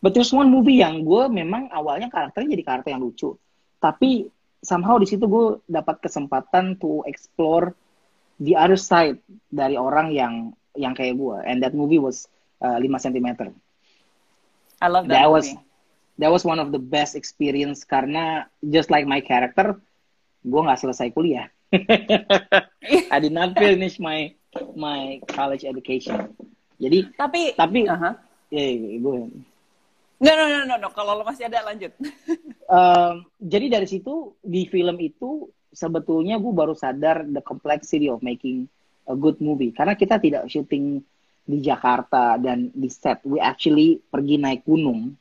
[0.02, 3.38] But there's one movie yang gue memang awalnya karakternya jadi karakter yang lucu.
[3.78, 4.26] Tapi
[4.66, 7.78] somehow di situ gue dapat kesempatan to explore
[8.42, 9.22] the other side
[9.54, 10.34] dari orang yang
[10.74, 12.26] yang kayak gue and that movie was
[12.66, 13.54] uh, 5 cm
[14.82, 15.62] I love That that, was- movie.
[16.18, 19.78] that was one of the best experience karena just like my character,
[20.42, 21.54] gue nggak selesai kuliah.
[23.14, 24.34] I did not finish my
[24.74, 26.34] my college education.
[26.82, 28.18] Jadi tapi tapi uh-huh.
[28.50, 29.18] ya yeah, gue
[30.22, 30.90] No, no, no, no, no.
[30.94, 31.98] Kalau lo masih ada, lanjut.
[32.78, 38.68] um, jadi dari situ, di film itu, sebetulnya gue baru sadar the complexity of making
[39.08, 39.72] a good movie.
[39.72, 41.02] Karena kita tidak syuting
[41.48, 43.24] di Jakarta dan di set.
[43.26, 45.18] We actually pergi naik gunung.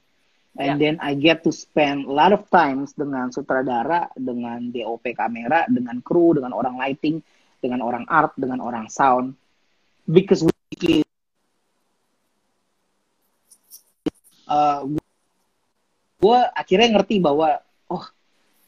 [0.59, 0.79] And yeah.
[0.83, 6.03] then I get to spend a lot of times dengan sutradara, dengan DOP kamera, dengan
[6.03, 7.23] kru, dengan orang lighting,
[7.63, 9.39] dengan orang art, dengan orang sound.
[10.11, 11.07] Because we
[14.51, 14.83] uh,
[16.21, 18.05] gue akhirnya ngerti bahwa oh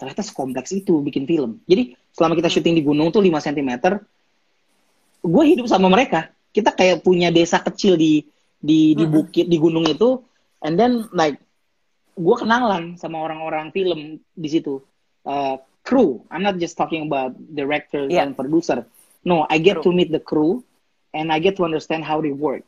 [0.03, 1.63] ternyata sekompleks itu bikin film.
[1.71, 3.71] Jadi selama kita syuting di gunung tuh 5 cm,
[5.23, 6.35] gue hidup sama mereka.
[6.51, 8.27] Kita kayak punya desa kecil di
[8.59, 10.19] di di bukit di gunung itu,
[10.67, 11.39] and then like
[12.19, 14.83] gue kenalan sama orang-orang film di situ,
[15.23, 16.27] uh, crew.
[16.35, 18.27] I'm not just talking about director yeah.
[18.27, 18.83] and producer.
[19.23, 19.95] No, I get crew.
[19.95, 20.67] to meet the crew,
[21.15, 22.67] and I get to understand how they work.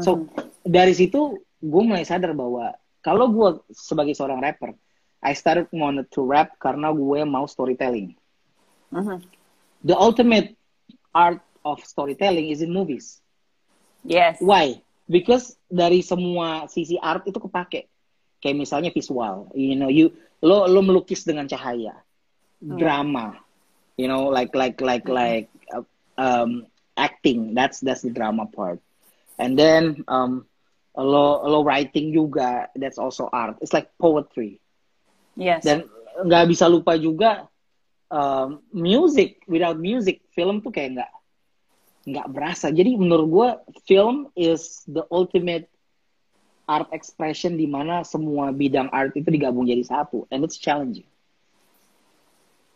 [0.00, 0.64] So mm-hmm.
[0.64, 2.72] dari situ gue mulai sadar bahwa
[3.04, 4.72] kalau gue sebagai seorang rapper,
[5.20, 8.16] I started wanted to rap karena gue mau storytelling.
[8.90, 9.20] Uh-huh.
[9.84, 10.56] The ultimate
[11.12, 13.20] art of storytelling is in movies.
[14.00, 14.40] Yes.
[14.40, 14.80] Why?
[15.04, 17.88] Because dari semua sisi art itu kepake.
[18.40, 21.92] Kayak misalnya visual, you know, you lo lo melukis dengan cahaya,
[22.64, 22.80] hmm.
[22.80, 23.36] drama,
[24.00, 25.12] you know, like like like hmm.
[25.12, 25.84] like uh,
[26.16, 26.64] um,
[26.96, 27.52] acting.
[27.52, 28.80] That's that's the drama part.
[29.36, 30.48] And then um,
[30.96, 34.58] lo lo writing juga that's also art it's like poetry
[35.38, 35.86] yes dan
[36.26, 37.46] nggak bisa lupa juga
[38.10, 41.12] um, music without music film tuh kayak nggak
[42.10, 43.48] nggak berasa jadi menurut gue
[43.84, 45.68] film is the ultimate
[46.64, 51.06] art expression di mana semua bidang art itu digabung jadi satu and it's challenging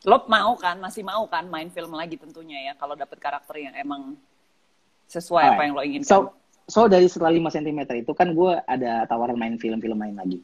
[0.05, 3.73] lo mau kan masih mau kan main film lagi tentunya ya kalau dapet karakter yang
[3.73, 4.14] emang
[5.09, 5.53] sesuai right.
[5.57, 6.17] apa yang lo inginkan so
[6.69, 10.40] so dari setelah 5 cm itu kan gue ada tawaran main film-film lain lagi.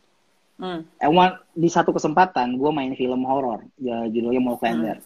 [0.61, 0.85] Hmm.
[1.01, 5.01] And one, di satu kesempatan gue main film horor, ya, judulnya Molklander.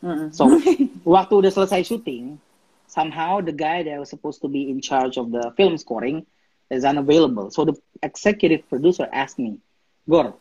[0.00, 0.08] Hmm.
[0.08, 0.28] Hmm.
[0.32, 0.48] So
[1.16, 2.40] waktu udah selesai syuting,
[2.88, 6.24] somehow the guy that was supposed to be in charge of the film scoring
[6.72, 7.52] is unavailable.
[7.52, 9.60] So the executive producer asked me,
[10.08, 10.32] Gor,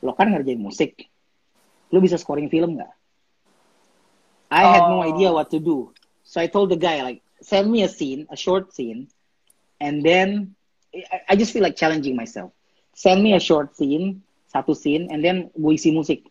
[0.00, 1.12] lo kan ngerjain musik,
[1.92, 2.92] lo bisa scoring film nggak?
[4.48, 4.72] I oh.
[4.72, 5.36] had no idea oh.
[5.36, 5.92] what to do.
[6.24, 9.12] So I told the guy like, send me a scene, a short scene,
[9.80, 10.54] and then
[11.28, 12.52] I, just feel like challenging myself.
[12.92, 14.20] Send me a short scene,
[14.52, 16.28] satu scene, and then gue isi musik.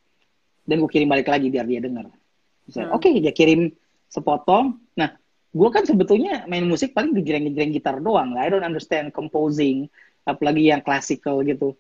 [0.66, 2.08] Dan gue kirim balik lagi biar dia denger.
[2.08, 2.94] Hmm.
[2.94, 3.74] Oke, okay, dia kirim
[4.08, 4.78] sepotong.
[4.94, 5.18] Nah,
[5.52, 8.38] gue kan sebetulnya main musik paling gejreng-gejreng gitar doang.
[8.38, 9.90] I don't understand composing,
[10.24, 11.74] apalagi yang classical gitu.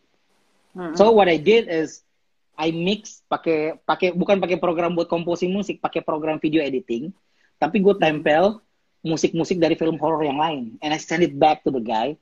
[0.74, 0.98] Hmm.
[0.98, 2.02] So what I did is
[2.58, 7.14] I mix pakai pakai bukan pakai program buat composing musik, pakai program video editing,
[7.62, 8.62] tapi gue tempel
[9.02, 12.18] musik-musik dari film horror yang lain and I send it back to the guy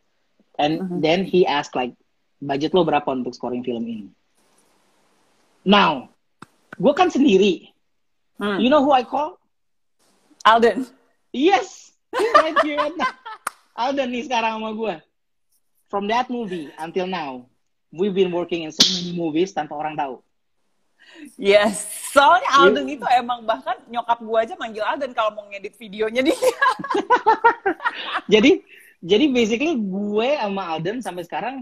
[0.56, 1.00] and uh-huh.
[1.04, 1.92] then he asked like
[2.40, 4.08] budget lo berapa untuk scoring film ini?
[5.68, 6.10] Now
[6.80, 7.72] gue kan sendiri.
[8.40, 8.56] Hmm.
[8.56, 9.36] you know who I call?
[10.48, 10.88] Alden.
[11.36, 11.92] Yes.
[13.80, 14.96] Alden nih sekarang sama gue
[15.92, 17.44] from that movie until now
[17.92, 20.22] we've been working in so many movies tanpa orang tahu.
[21.36, 22.96] Yes, soalnya Alden yeah.
[23.02, 26.38] itu emang bahkan nyokap gue aja manggil Alden kalau mau ngedit videonya dia.
[28.34, 28.62] jadi
[29.02, 31.56] jadi basically gue sama Alden sampai sekarang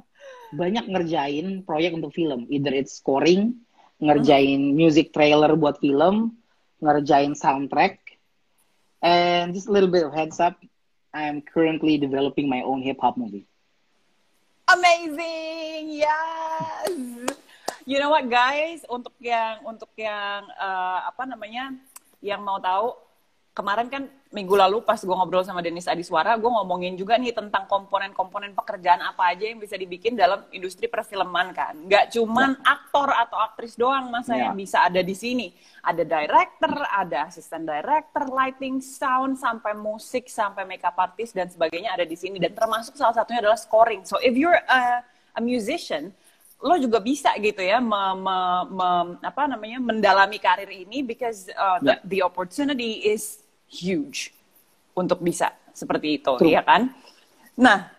[0.54, 2.48] banyak ngerjain proyek untuk film.
[2.48, 3.64] Either it's scoring,
[4.00, 4.76] ngerjain hmm.
[4.76, 6.38] music trailer buat film,
[6.84, 8.00] ngerjain soundtrack.
[9.02, 10.58] And just a little bit of heads up,
[11.14, 13.46] I'm currently developing my own hip hop movie.
[14.68, 17.36] Amazing, yes
[17.88, 21.72] you know what guys, untuk yang untuk yang uh, apa namanya,
[22.20, 22.92] yang mau tahu
[23.58, 27.66] kemarin kan minggu lalu pas gue ngobrol sama Denis Adiswara, gue ngomongin juga nih tentang
[27.66, 31.74] komponen-komponen pekerjaan apa aja yang bisa dibikin dalam industri perfilman kan.
[31.90, 32.74] Nggak cuman yeah.
[32.78, 34.46] aktor atau aktris doang masa yeah.
[34.46, 35.50] yang bisa ada di sini.
[35.82, 42.06] Ada director, ada asisten director, lighting, sound, sampai musik, sampai makeup artist dan sebagainya ada
[42.06, 42.38] di sini.
[42.38, 44.06] Dan termasuk salah satunya adalah scoring.
[44.06, 45.02] So if you're a,
[45.34, 46.14] a musician,
[46.62, 48.38] lo juga bisa gitu ya me, me,
[48.70, 48.90] me,
[49.22, 52.02] apa namanya mendalami karir ini because uh, the, yeah.
[52.06, 54.32] the opportunity is huge
[54.98, 56.50] untuk bisa seperti itu True.
[56.50, 56.90] ya kan?
[57.60, 57.92] Nah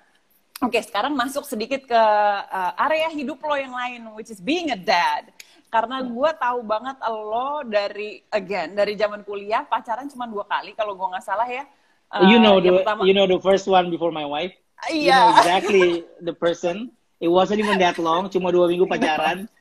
[0.58, 2.02] oke okay, sekarang masuk sedikit ke
[2.50, 5.30] uh, area hidup lo yang lain which is being a dad.
[5.68, 10.96] Karena gue tahu banget lo dari again dari zaman kuliah pacaran cuma dua kali kalau
[10.96, 11.64] gue nggak salah ya.
[12.08, 14.56] Uh, you know the pertama, you know the first one before my wife.
[14.88, 14.96] Iya.
[14.96, 14.96] yeah.
[14.96, 15.86] you know exactly
[16.24, 16.88] the person.
[17.18, 19.50] It wasn't even that long, cuma dua minggu pacaran.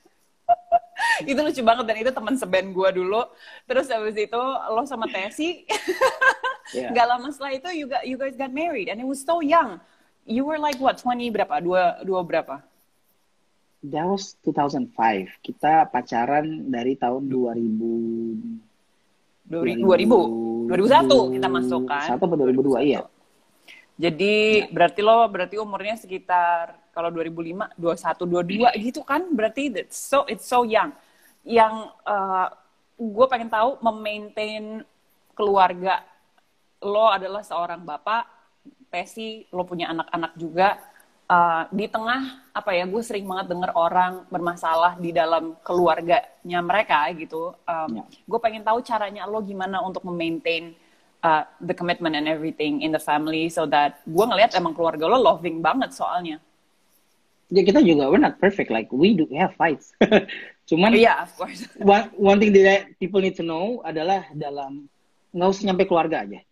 [1.29, 3.21] itu lucu banget dan itu teman seben gue dulu.
[3.69, 5.63] Terus habis itu lo sama Tesi,
[6.75, 6.91] Yeah.
[6.91, 9.79] Gak lama setelah itu you, got, you guys got married and it was so young.
[10.27, 11.63] You were like what 20 berapa?
[11.63, 12.60] Dua dua berapa?
[13.88, 14.91] That was 2005.
[15.39, 22.03] Kita pacaran dari tahun 2000 2000 2001 kita masuk kan.
[22.03, 23.07] Satu atau 2002 iya.
[23.95, 30.25] Jadi berarti lo berarti umurnya sekitar kalau 2005 21 22 gitu kan berarti it's so
[30.25, 30.89] it's so young.
[31.45, 32.49] Yang uh,
[32.97, 34.81] gue pengen tahu memaintain
[35.38, 36.01] keluarga
[36.81, 38.25] lo adalah seorang bapak,
[38.89, 40.69] Tesi lo punya anak-anak juga.
[41.27, 47.03] Uh, di tengah apa ya gue sering banget denger orang bermasalah di dalam keluarganya mereka
[47.13, 47.51] gitu.
[47.67, 48.03] Um, Ya.
[48.23, 50.71] Gue pengen tahu caranya lo gimana untuk memaintain
[51.27, 55.19] uh, the commitment and everything in the family so that gue ngelihat emang keluarga lo
[55.19, 56.39] loving banget soalnya.
[57.47, 59.95] Ya kita juga we're not perfect like we do we have fights.
[60.69, 61.63] Cuman Iya, of course.
[61.79, 64.91] one, one thing that people need to know adalah dalam
[65.31, 66.43] nggak usah nyampe keluarga aja.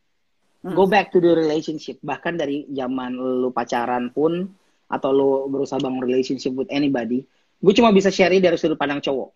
[0.65, 2.01] Go back to the relationship.
[2.01, 4.49] Bahkan dari zaman lu pacaran pun
[4.89, 7.21] atau lu berusaha bangun relationship with anybody,
[7.61, 9.29] gue cuma bisa share dari sudut pandang cowok.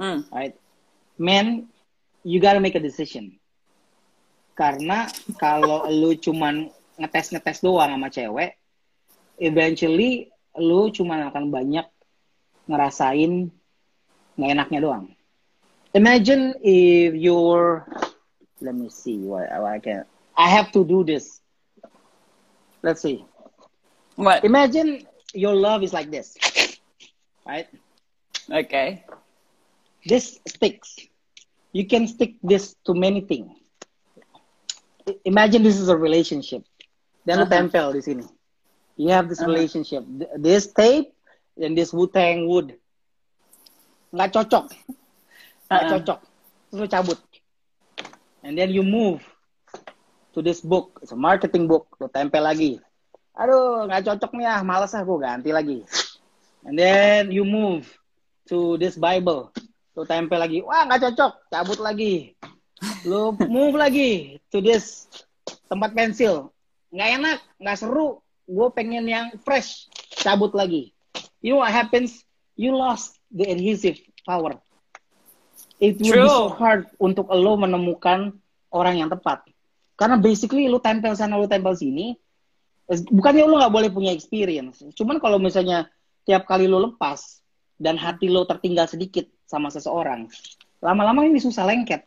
[0.00, 0.24] Hmm.
[0.32, 0.56] right?
[1.20, 1.68] Man,
[2.24, 3.36] you gotta make a decision.
[4.56, 5.08] Karena
[5.40, 6.68] kalau lu cuman
[7.00, 8.56] ngetes-ngetes doang sama cewek,
[9.40, 10.28] eventually
[10.60, 11.86] lu cuman akan banyak
[12.68, 13.50] ngerasain
[14.38, 15.04] nggak enaknya doang.
[15.92, 17.82] Imagine if you're,
[18.62, 20.04] let me see what, what I can,
[20.38, 21.40] I have to do this.
[22.82, 23.24] Let's see.
[24.14, 24.44] What?
[24.44, 26.36] Imagine your love is like this,
[27.46, 27.66] right?
[28.50, 29.04] Okay.
[30.06, 30.96] this sticks.
[31.72, 33.52] You can stick this to many things.
[35.24, 36.64] Imagine this is a relationship.
[37.26, 37.50] Then lu Uh-huh.
[37.50, 38.24] tempel di sini.
[39.00, 39.48] You have this Uh-huh.
[39.48, 40.04] relationship.
[40.04, 41.16] Th- This tape
[41.56, 42.76] and this Wu-Tang wood.
[44.12, 44.66] Nggak cocok.
[45.68, 45.92] Nggak Uh-uh.
[45.96, 46.20] cocok.
[46.68, 47.18] Terus lu cabut.
[48.44, 49.24] And then you move
[50.32, 51.00] to this book.
[51.00, 51.88] It's a marketing book.
[51.96, 52.76] Lu tempel lagi.
[53.32, 54.60] Aduh, nggak cocok nih ah.
[54.60, 55.80] Males ah, gue ganti lagi.
[56.68, 57.88] And then you move
[58.52, 59.48] to this Bible.
[59.96, 60.60] Lu tempel lagi.
[60.60, 61.32] Wah, nggak cocok.
[61.48, 62.36] Cabut lagi.
[63.08, 65.08] Lu move lagi to this
[65.72, 66.52] tempat pensil.
[66.92, 68.20] Nggak enak, nggak seru.
[68.50, 69.86] Gue pengen yang fresh.
[70.18, 70.90] Cabut lagi.
[71.38, 72.26] You know what happens?
[72.58, 74.58] You lost the adhesive power.
[75.80, 76.58] It will be so True.
[76.60, 78.36] hard untuk lo menemukan
[78.68, 79.46] orang yang tepat.
[79.96, 82.18] Karena basically lu tempel sana, lu tempel sini.
[82.90, 84.82] Bukannya lu nggak boleh punya experience.
[84.92, 85.88] Cuman kalau misalnya
[86.28, 87.40] tiap kali lu lepas
[87.80, 90.28] dan hati lo tertinggal sedikit sama seseorang,
[90.84, 92.04] lama-lama ini susah lengket.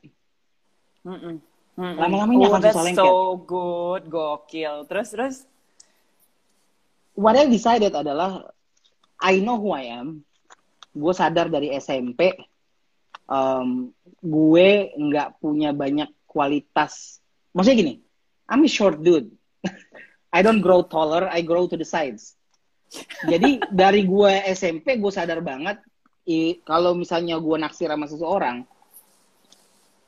[1.08, 1.42] Mm-mm.
[1.74, 1.98] Mm-mm.
[1.98, 3.10] Lama-lama ini oh, akan that's susah lengket.
[3.10, 4.86] so good, gokil.
[4.86, 5.36] Terus terus.
[7.14, 8.50] What I decided adalah
[9.22, 10.26] I know who I am.
[10.94, 12.38] Gue sadar dari SMP,
[13.26, 13.90] um,
[14.22, 17.18] gue nggak punya banyak kualitas.
[17.54, 17.94] Maksudnya gini,
[18.46, 19.34] I'm a short dude.
[20.38, 22.38] I don't grow taller, I grow to the sides.
[23.26, 25.82] Jadi dari gue SMP gue sadar banget
[26.30, 28.66] i- kalau misalnya gue naksir sama seseorang,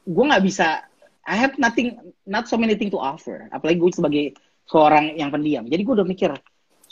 [0.06, 0.86] gue nggak bisa.
[1.26, 1.98] I have nothing,
[2.30, 3.50] not so many things to offer.
[3.50, 4.26] Apalagi gue sebagai
[4.70, 5.66] seorang yang pendiam.
[5.66, 6.30] Jadi gue udah mikir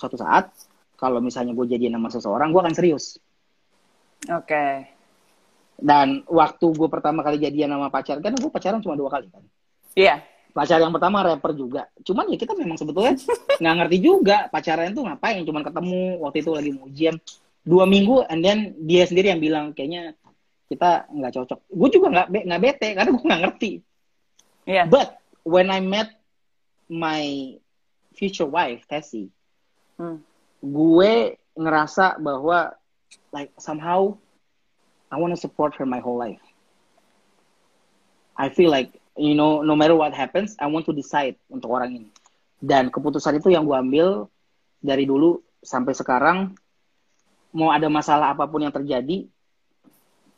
[0.03, 0.51] suatu saat
[0.99, 3.19] kalau misalnya gue jadian sama seseorang, gue akan serius.
[4.27, 4.87] Oke.
[5.79, 9.43] Dan waktu gue pertama kali jadian sama pacar, kan gue pacaran cuma dua kali kan.
[9.95, 10.23] Iya.
[10.53, 11.89] Pacar yang pertama rapper juga.
[12.05, 13.17] Cuman ya kita memang sebetulnya
[13.61, 15.41] nggak ngerti juga pacaran tuh ngapain.
[15.43, 17.15] Cuman ketemu waktu itu lagi mau ujian
[17.65, 20.13] dua minggu, and then dia sendiri yang bilang kayaknya
[20.69, 21.59] kita nggak cocok.
[21.67, 23.71] Gue juga nggak be- nggak bete karena gue nggak ngerti.
[24.69, 24.83] Iya.
[24.87, 26.13] But when I met
[26.87, 27.57] my
[28.13, 29.33] future wife Tessie,
[29.93, 30.19] Hmm.
[30.63, 32.73] gue ngerasa bahwa
[33.29, 34.17] like somehow
[35.13, 36.41] I want to support her my whole life.
[38.33, 41.93] I feel like you know no matter what happens, I want to decide untuk orang
[42.01, 42.09] ini.
[42.57, 44.25] Dan keputusan itu yang gue ambil
[44.81, 46.57] dari dulu sampai sekarang.
[47.53, 49.29] Mau ada masalah apa pun yang terjadi,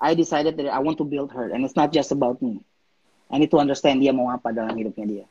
[0.03, 2.59] I decided that I want to build her, and it's not just about me.
[3.31, 5.25] I need to understand dia mau apa dalam hidupnya dia.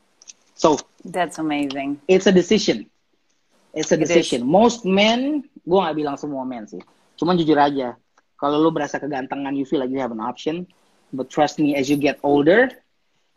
[0.57, 2.01] So That's amazing.
[2.09, 2.89] it's a decision.
[3.75, 4.09] It's a It is.
[4.09, 4.47] decision.
[4.47, 6.79] Most men, gue gak bilang semua men sih.
[7.19, 7.99] Cuman jujur aja,
[8.39, 10.63] kalau lu berasa kegantengan, you feel like you have an option.
[11.11, 12.71] But trust me, as you get older,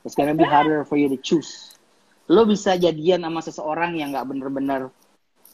[0.07, 1.75] it's gonna be harder for you to choose.
[2.31, 4.95] Lu bisa jadian sama seseorang yang gak bener-bener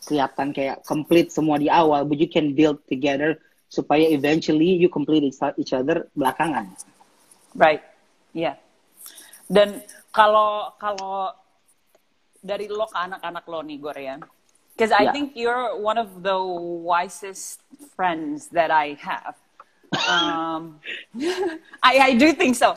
[0.05, 3.41] kelihatan kayak complete semua di awal, but you can build together
[3.73, 6.69] supaya eventually you complete each- other belakangan.
[7.57, 7.81] Right.
[8.37, 8.61] Iya.
[9.49, 9.81] Dan
[10.13, 11.33] kalau kalau
[12.39, 14.21] dari lo ke anak-anak lo nih, Gor ya.
[14.75, 15.15] Because I Yeah.
[15.15, 16.35] think you're one of the
[16.83, 17.63] wisest
[17.95, 19.39] friends that I have.
[20.03, 20.83] Um,
[21.83, 22.75] I, I do think so.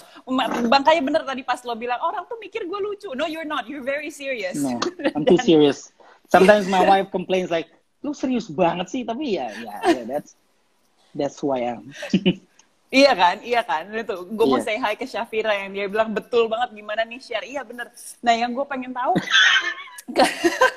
[0.69, 3.09] Bangkanya bener tadi pas lo bilang orang tuh mikir gue lucu.
[3.17, 3.65] No, you're not.
[3.65, 4.61] You're very serious.
[4.61, 4.77] No,
[5.17, 5.89] I'm too serious.
[6.29, 7.65] Sometimes my wife complains like,
[8.05, 10.37] lu serius banget sih, tapi ya, ya, ya, that's
[11.17, 11.97] that's who I am.
[12.87, 13.83] Iya kan, iya kan.
[13.91, 14.63] Itu gue mau Iya.
[14.63, 17.43] say hi ke Syafira yang dia bilang betul banget gimana nih share.
[17.43, 17.91] Iya bener.
[18.23, 19.11] Nah yang gue pengen tahu
[20.11, 20.23] ke,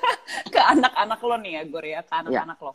[0.54, 2.72] ke anak-anak lo nih ya, Gor ya, ke anak-anak lo.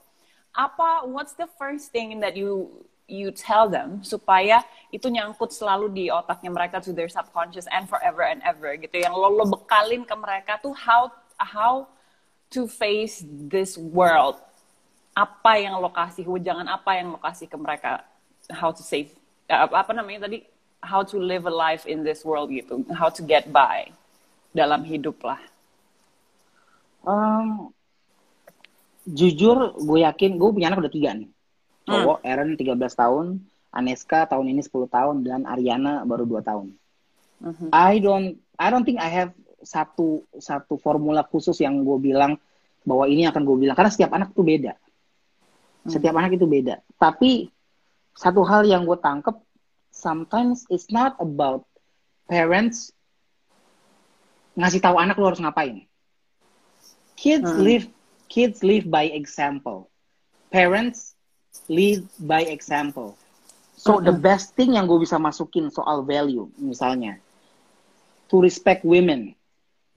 [0.55, 2.71] Apa, what's the first thing that you
[3.05, 8.25] you tell them supaya itu nyangkut selalu di otaknya mereka to their subconscious and forever
[8.25, 8.97] and ever gitu.
[8.97, 11.85] Yang lo, lo bekalin ke mereka tuh how how
[12.49, 14.41] to face this world.
[15.15, 18.03] Apa yang lo kasih, jangan apa yang lo kasih ke mereka.
[18.51, 19.09] How to save,
[19.47, 20.43] eh, apa, apa namanya tadi?
[20.85, 22.83] How to live a life in this world gitu.
[22.93, 23.89] How to get by
[24.53, 25.41] dalam hidup lah.
[27.05, 27.69] Um,
[29.05, 31.29] jujur, gue yakin, gue punya anak udah tiga nih.
[31.85, 33.25] Cowok, Aaron 13 tahun,
[33.69, 36.73] Aneska tahun ini 10 tahun, dan Ariana baru 2 tahun.
[37.69, 42.37] I don't, I don't think I have satu satu formula khusus yang gue bilang
[42.85, 44.77] bahwa ini akan gue bilang karena setiap anak tuh beda.
[45.85, 46.81] Setiap anak itu beda.
[46.97, 47.49] Tapi
[48.17, 49.37] satu hal yang gue tangkep,
[49.93, 51.65] sometimes it's not about
[52.25, 52.93] parents
[54.55, 55.83] ngasih tahu anak lo harus ngapain.
[57.25, 57.65] Kids Hmm.
[57.65, 57.85] live
[58.29, 59.89] kids live by example.
[60.53, 61.17] Parents
[61.65, 63.17] lead by example.
[63.73, 67.17] So the best thing yang gue bisa masukin soal value misalnya
[68.29, 69.33] to respect women.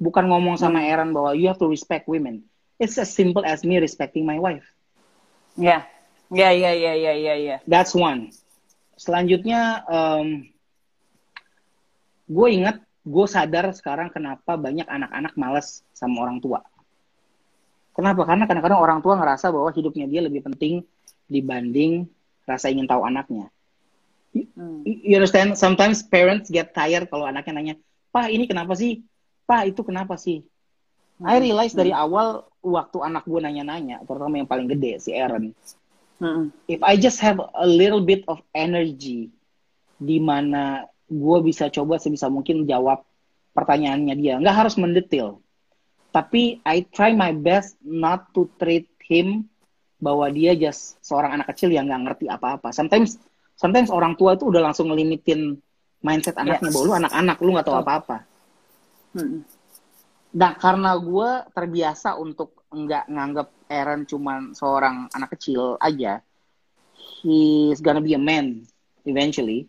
[0.01, 2.49] Bukan ngomong sama Aaron bahwa you have to respect women.
[2.81, 4.65] It's as simple as me respecting my wife.
[5.59, 5.85] Ya,
[6.33, 7.57] ya, ya, ya, ya, ya, ya.
[7.69, 8.31] That's one.
[8.95, 10.47] Selanjutnya, um,
[12.31, 16.63] gue ingat, gue sadar sekarang kenapa banyak anak-anak males sama orang tua.
[17.99, 18.23] Kenapa?
[18.23, 20.87] Karena kadang-kadang orang tua ngerasa bahwa hidupnya dia lebih penting
[21.27, 22.07] dibanding
[22.47, 23.51] rasa ingin tahu anaknya.
[24.55, 24.87] Hmm.
[24.87, 25.59] You you understand?
[25.59, 27.75] Sometimes parents get tired kalau anaknya nanya,
[28.15, 29.03] Pak ini kenapa sih?
[29.51, 30.47] Pak itu kenapa sih?
[31.19, 35.51] I realize dari awal waktu anak gue nanya-nanya, terutama yang paling gede si Aaron,
[36.23, 36.55] Mm-mm.
[36.71, 39.35] if I just have a little bit of energy
[39.99, 43.03] di mana gue bisa coba sebisa mungkin jawab
[43.51, 45.43] pertanyaannya dia nggak harus mendetail
[46.09, 49.47] tapi I try my best not to treat him
[49.99, 53.19] bahwa dia just seorang anak kecil yang nggak ngerti apa-apa sometimes
[53.55, 55.59] sometimes orang tua itu udah langsung ngelimitin
[55.99, 56.75] mindset anaknya Yes.
[56.75, 58.17] bahwa lu anak-anak lu nggak tahu apa-apa
[59.17, 59.43] Mm-mm.
[60.29, 66.21] Nah, karena gue terbiasa untuk nggak nganggap Aaron cuman seorang anak kecil aja,
[67.25, 68.69] he's gonna be a man
[69.09, 69.65] eventually.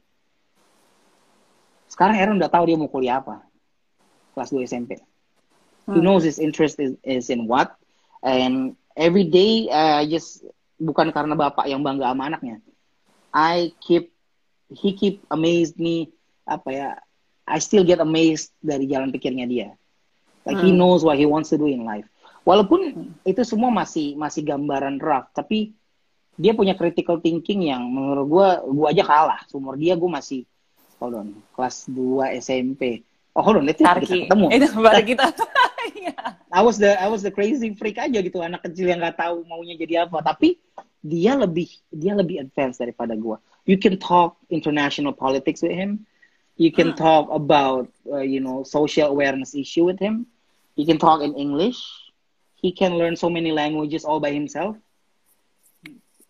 [1.88, 3.40] Sekarang Aaron udah tahu dia mau kuliah apa,
[4.36, 5.00] kelas 2 SMP.
[5.90, 6.06] He Hmm.
[6.06, 7.74] knows his interest is, is in what,
[8.22, 10.46] and every day uh, just
[10.78, 12.62] bukan karena bapak yang bangga sama anaknya.
[13.34, 14.14] I keep,
[14.70, 16.14] he keep amazed me,
[16.46, 16.88] apa ya,
[17.46, 19.70] I still get amazed dari jalan pikirnya dia.
[20.46, 20.80] Like he Hmm.
[20.80, 22.06] knows what he wants to do in life.
[22.46, 25.74] Walaupun itu semua masih masih gambaran rough, tapi
[26.40, 29.40] dia punya critical thinking yang menurut gua gua aja kalah.
[29.46, 30.46] Seumur dia gua masih
[30.98, 33.04] hold on, kelas 2 SMP.
[33.36, 34.48] Oh, hold on, itu kita ketemu.
[34.50, 35.26] Itu baru kita.
[35.80, 36.16] Iya.
[36.52, 39.48] I was the I was the crazy freak aja gitu anak kecil yang nggak tahu
[39.48, 40.20] maunya jadi apa.
[40.20, 40.60] Tapi
[41.00, 43.40] dia lebih dia lebih advance daripada gua.
[43.64, 46.04] You can talk international politics with him.
[46.60, 50.28] You can talk about uh, you know social awareness issue with him.
[50.76, 51.80] You can talk in English.
[52.60, 54.76] He can learn so many languages all by himself.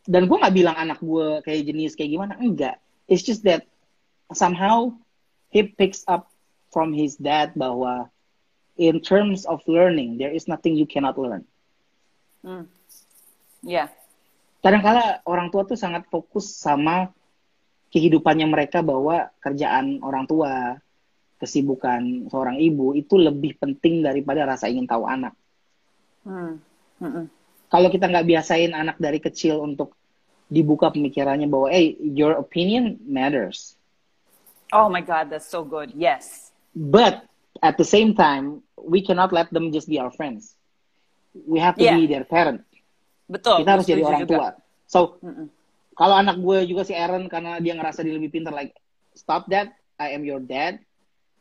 [0.05, 2.77] Dan gua nggak bilang anak gua kayak jenis kayak gimana enggak.
[3.09, 3.65] It's just that
[4.29, 4.93] somehow
[5.49, 6.29] he picks up
[6.69, 8.13] from his dad bahwa
[8.79, 11.43] in terms of learning, there is nothing you cannot learn.
[12.39, 12.71] Hmm.
[13.59, 13.91] Ya.
[14.63, 17.11] Kadang-kala orang tua tuh sangat fokus sama
[17.91, 20.79] kehidupannya mereka bahwa kerjaan orang tua,
[21.43, 25.35] kesibukan seorang ibu itu lebih penting daripada rasa ingin tahu anak.
[26.23, 26.63] Hmm.
[26.99, 27.27] Mm-mm.
[27.71, 29.95] Kalau kita nggak biasain anak dari kecil untuk
[30.47, 33.75] dibuka pemikirannya bahwa, hey, your opinion matters.
[34.73, 35.93] Oh my God, that's so good.
[35.95, 36.51] Yes.
[36.75, 37.27] But
[37.59, 40.55] at the same time, we cannot let them just be our friends.
[41.35, 41.95] We have to Yeah.
[41.95, 42.63] be their parent.
[43.29, 43.61] Betul.
[43.61, 44.33] kita harus jadi orang juga.
[44.33, 44.49] tua.
[44.89, 45.53] So Mm-mm.
[45.93, 48.73] kalau anak gue juga si Aaron karena dia ngerasa dia lebih pintar, like
[49.13, 49.69] stop that.
[50.01, 50.81] I am your dad.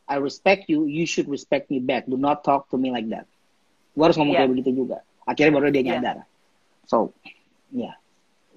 [0.04, 0.84] I respect you.
[0.84, 2.04] You should respect me back.
[2.04, 3.24] Do not talk to me like that.
[3.96, 4.44] Gue harus ngomong Yeah.
[4.44, 5.00] kayak begitu juga.
[5.24, 5.88] Akhirnya baru dia Yeah.
[5.96, 6.16] nyadar.
[6.84, 7.16] So,
[7.72, 7.96] yeah.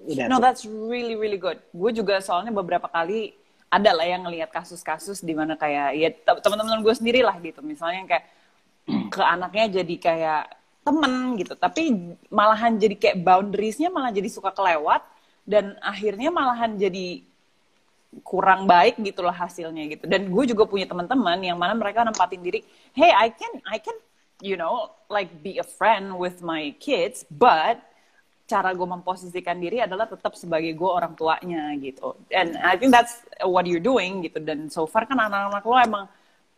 [0.02, 0.44] That's No, it.
[0.44, 1.56] that's really really good.
[1.72, 3.32] Gue juga soalnya beberapa kali
[3.72, 7.64] ada lah yang ngelihat kasus-kasus di mana kayak ya te- teman-teman gue sendiri lah gitu.
[7.64, 8.26] Misalnya yang kayak
[9.14, 10.42] ke anaknya jadi kayak
[10.82, 11.94] temen gitu tapi
[12.26, 14.98] malahan jadi kayak boundariesnya malah jadi suka kelewat
[15.46, 17.22] dan akhirnya malahan jadi
[18.26, 22.60] kurang baik gitulah hasilnya gitu dan gue juga punya teman-teman yang mana mereka nempatin diri
[22.92, 23.94] hey I can I can
[24.42, 27.78] you know like be a friend with my kids but
[28.52, 32.12] cara gue memposisikan diri adalah tetap sebagai gue orang tuanya gitu.
[32.28, 34.44] And I think that's what you're doing gitu.
[34.44, 36.04] Dan so far kan anak-anak lo emang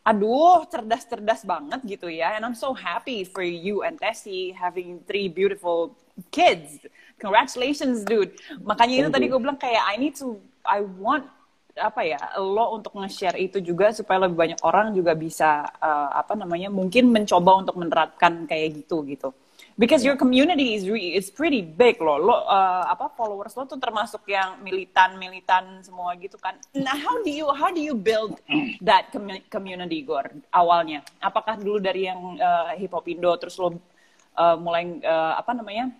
[0.02, 2.34] aduh cerdas-cerdas banget gitu ya.
[2.34, 5.94] And I'm so happy for you and Tessie having three beautiful
[6.34, 6.82] kids.
[7.22, 8.34] Congratulations dude.
[8.66, 11.30] Makanya itu tadi gue bilang kayak I need to I want
[11.74, 16.38] apa ya lo untuk nge-share itu juga supaya lebih banyak orang juga bisa uh, apa
[16.38, 19.34] namanya mungkin mencoba untuk menerapkan kayak gitu gitu
[19.74, 23.78] because your community is re is pretty big lo lo uh, apa followers lo tuh
[23.78, 28.38] termasuk yang militan militan semua gitu kan nah how do you how do you build
[28.82, 29.10] that
[29.50, 33.74] community Gor awalnya apakah dulu dari yang uh, hip hop Indo terus lo
[34.38, 35.90] uh, mulai uh, apa namanya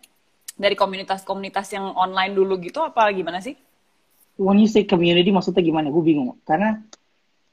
[0.55, 3.59] dari komunitas-komunitas yang online dulu gitu apa gimana sih
[4.37, 5.91] when you say community maksudnya gimana?
[5.91, 6.35] Gue bingung.
[6.43, 6.79] Karena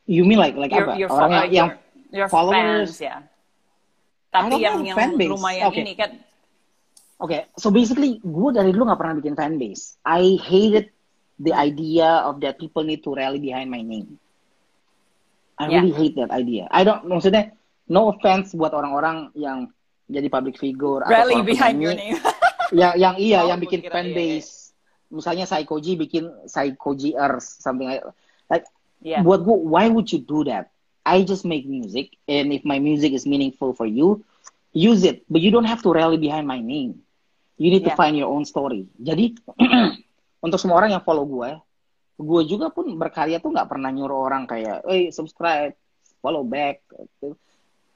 [0.10, 0.94] you mean like like your, apa?
[0.98, 1.70] Your, Orang yang, yang
[2.10, 3.18] your followers fans, ya.
[4.32, 5.32] Tapi yang yang fan base.
[5.32, 5.84] lumayan okay.
[5.84, 6.12] ini kan.
[7.22, 10.00] Oke, okay, so basically gue dari dulu gak pernah bikin fan base.
[10.02, 10.90] I hated
[11.38, 14.18] the idea of that people need to rally behind my name.
[15.62, 15.86] I yeah.
[15.86, 16.66] really hate that idea.
[16.74, 17.54] I don't maksudnya
[17.92, 19.70] no offense buat orang-orang yang
[20.10, 22.18] jadi public figure rally behind your name.
[22.74, 24.18] yang yang iya oh, yang bikin fan iya, iya.
[24.40, 24.72] base
[25.12, 28.04] misalnya Saikoji bikin Saikoji Earth something like
[28.48, 28.66] like
[29.04, 29.20] yeah.
[29.20, 30.72] buat gue why would you do that
[31.12, 34.24] I just make music and if my music is meaningful for you
[34.72, 37.04] use it but you don't have to rally behind my name
[37.60, 37.92] you need yeah.
[37.92, 39.36] to find your own story jadi
[40.46, 41.60] untuk semua orang yang follow gue
[42.22, 45.76] gue juga pun berkarya tuh nggak pernah nyuruh orang kayak hey subscribe
[46.24, 46.80] follow back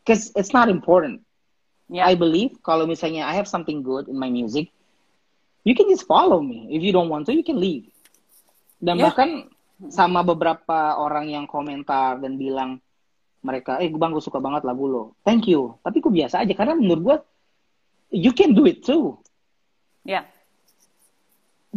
[0.03, 1.23] because it's not important
[1.87, 2.03] yeah.
[2.03, 4.75] I believe kalau misalnya I have something good in my music
[5.65, 6.69] you can just follow me.
[6.69, 7.89] If you don't want to, you can leave.
[8.77, 9.09] Dan yeah.
[9.09, 9.49] bahkan
[9.89, 12.79] sama beberapa orang yang komentar dan bilang
[13.45, 15.03] mereka, eh bang gue suka banget lagu lo.
[15.21, 15.77] Thank you.
[15.85, 17.17] Tapi gue biasa aja karena menurut gue
[18.25, 19.21] you can do it too.
[20.01, 20.25] Yeah.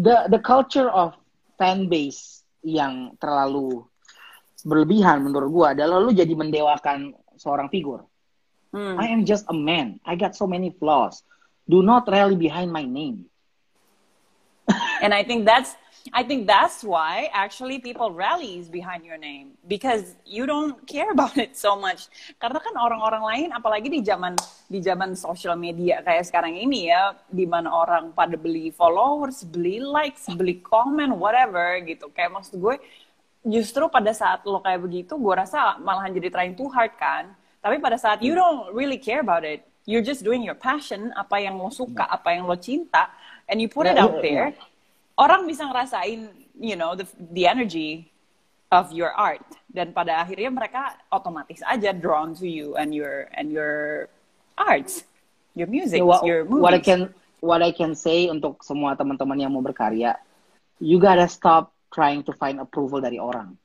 [0.00, 1.12] The the culture of
[1.60, 3.84] fan base yang terlalu
[4.64, 8.08] berlebihan menurut gue adalah lu jadi mendewakan seorang figur.
[8.72, 8.96] Hmm.
[8.96, 10.00] I am just a man.
[10.08, 11.20] I got so many flaws.
[11.68, 13.28] Do not rally behind my name
[15.02, 15.76] and I think that's
[16.12, 21.36] I think that's why actually people rallies behind your name because you don't care about
[21.36, 22.08] it so much.
[22.38, 24.36] Karena kan orang-orang lain apalagi di zaman
[24.68, 29.82] di zaman social media kayak sekarang ini ya di mana orang pada beli followers, beli
[29.82, 32.08] likes, beli comment, whatever gitu.
[32.14, 32.76] Kayak maksud gue
[33.46, 37.32] justru pada saat lo kayak begitu gue rasa malahan jadi trying too hard kan.
[37.58, 41.42] Tapi pada saat you don't really care about it, you're just doing your passion, apa
[41.42, 43.10] yang lo suka, apa yang lo cinta,
[43.50, 44.54] and you put it out there
[45.18, 47.04] orang bisa ngerasain you know the
[47.34, 48.08] the energy
[48.70, 53.50] of your art dan pada akhirnya mereka otomatis aja drawn to you and your and
[53.50, 54.06] your
[54.54, 55.04] arts
[55.58, 56.62] your music what, your movies.
[56.62, 57.00] what I can
[57.42, 60.16] what I can say untuk semua teman-teman yang mau berkarya
[60.78, 63.58] you gotta stop trying to find approval dari orang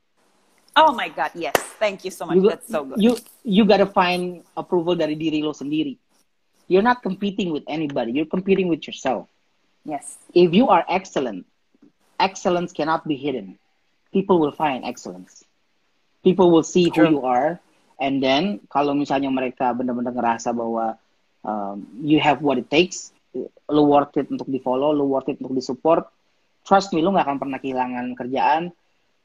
[0.73, 1.53] Oh my God, yes.
[1.77, 2.41] Thank you so much.
[2.41, 2.97] You, That's so good.
[2.97, 3.13] You
[3.45, 6.01] you gotta find approval dari diri lo sendiri.
[6.65, 8.09] You're not competing with anybody.
[8.09, 9.29] You're competing with yourself.
[9.83, 10.15] Yes.
[10.31, 11.43] If you are excellent,
[12.19, 13.59] excellence cannot be hidden.
[14.15, 15.43] People will find excellence.
[16.23, 17.11] People will see True.
[17.11, 17.59] who you are,
[17.99, 20.95] and then kalau misalnya mereka benar-benar ngerasa bahwa
[21.43, 23.11] um, you have what it takes,
[23.67, 26.07] lo worth it untuk di follow, lo worth it untuk di support.
[26.63, 28.71] Trust me, lo nggak akan pernah kehilangan kerjaan,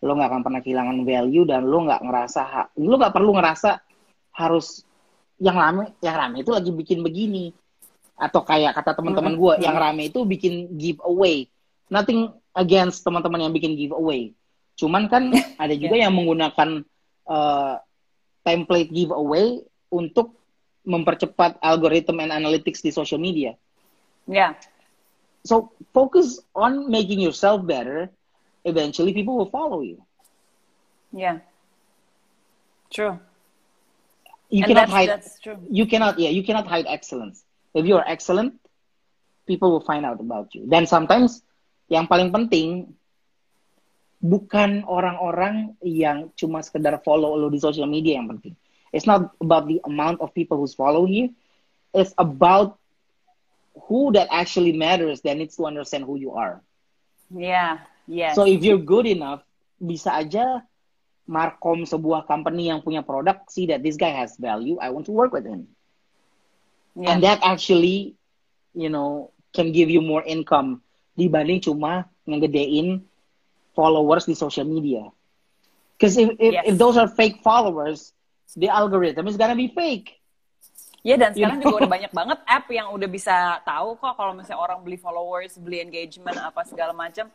[0.02, 3.78] lo nggak akan pernah kehilangan value, dan lo nggak ngerasa, lo nggak perlu ngerasa
[4.34, 4.82] harus
[5.38, 7.54] yang rame, yang rame itu lagi bikin begini
[8.18, 11.46] atau kayak kata teman-teman gue yang rame itu bikin giveaway
[11.86, 14.34] nothing against teman-teman yang bikin giveaway
[14.74, 15.30] cuman kan
[15.62, 16.10] ada juga yeah.
[16.10, 16.82] yang menggunakan
[17.30, 17.78] uh,
[18.42, 19.62] template giveaway
[19.92, 20.38] untuk
[20.88, 23.52] mempercepat algoritma and analytics di social media.
[24.24, 24.56] Yeah.
[25.44, 28.08] So focus on making yourself better.
[28.64, 30.00] Eventually people will follow you.
[31.12, 31.44] Yeah.
[32.88, 33.20] True.
[34.48, 35.60] You and cannot that's, hide that's true.
[35.68, 37.44] you cannot yeah you cannot hide excellence
[37.78, 38.58] if you are excellent,
[39.46, 40.66] people will find out about you.
[40.66, 41.46] Dan sometimes
[41.86, 42.92] yang paling penting
[44.18, 48.58] bukan orang-orang yang cuma sekedar follow lo di social media yang penting.
[48.90, 51.32] It's not about the amount of people who's follow you.
[51.94, 52.76] It's about
[53.86, 56.60] who that actually matters that needs to understand who you are.
[57.30, 58.34] Yeah, yeah.
[58.34, 59.44] So if you're good enough,
[59.78, 60.66] bisa aja
[61.28, 65.14] markom sebuah company yang punya produk see that this guy has value, I want to
[65.14, 65.68] work with him.
[66.94, 67.14] Yeah.
[67.14, 68.14] and that actually
[68.72, 70.80] you know can give you more income
[71.14, 73.02] dibanding cuma ngegedein
[73.72, 75.08] followers di social media
[75.96, 76.64] because if, if, Yes.
[76.66, 78.12] if those are fake followers
[78.54, 80.18] the algorithm is gonna be fake
[80.98, 81.70] Ya dan You sekarang know?
[81.70, 85.54] juga udah banyak banget app yang udah bisa tahu kok kalau misalnya orang beli followers,
[85.54, 87.30] beli engagement apa segala macam.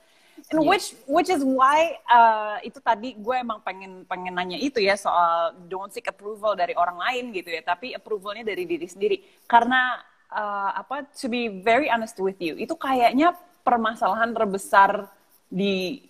[0.49, 0.69] And Yeah.
[0.69, 5.53] which which is why uh, itu tadi gue emang pengen pengen nanya itu ya soal
[5.65, 9.17] don't seek approval dari orang lain gitu ya, tapi approvalnya dari diri sendiri.
[9.45, 9.97] Karena
[10.29, 15.07] uh, apa to be very honest with you, itu kayaknya permasalahan terbesar
[15.47, 16.03] di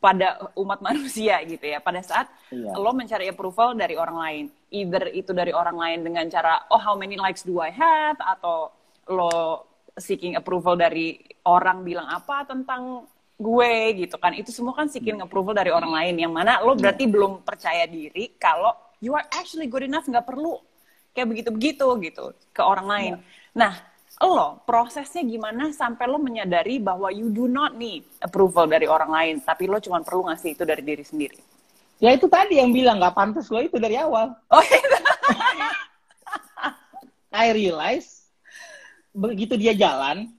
[0.00, 2.72] pada umat manusia gitu ya pada saat Iya.
[2.74, 6.96] lo mencari approval dari orang lain either itu dari orang lain dengan cara oh how
[6.96, 8.72] many likes do I have atau
[9.06, 13.04] lo seeking approval dari orang bilang apa tentang
[13.40, 13.72] gue
[14.04, 14.36] gitu kan.
[14.36, 16.28] Itu semua kan seeking approval dari orang lain.
[16.28, 20.60] Yang mana lo berarti belum percaya diri kalau you are actually good enough nggak perlu
[21.16, 23.14] kayak begitu begitu gitu ke orang lain.
[23.56, 23.80] Nah
[24.20, 29.34] lo prosesnya gimana sampai lo menyadari bahwa you do not need approval dari orang lain
[29.40, 31.40] tapi lo cuma perlu ngasih itu dari diri sendiri?
[32.00, 34.36] Ya itu tadi yang bilang nggak pantas gue itu dari awal.
[34.52, 34.80] Oh iya.
[37.40, 38.20] I realize
[39.10, 40.30] begitu dia jalan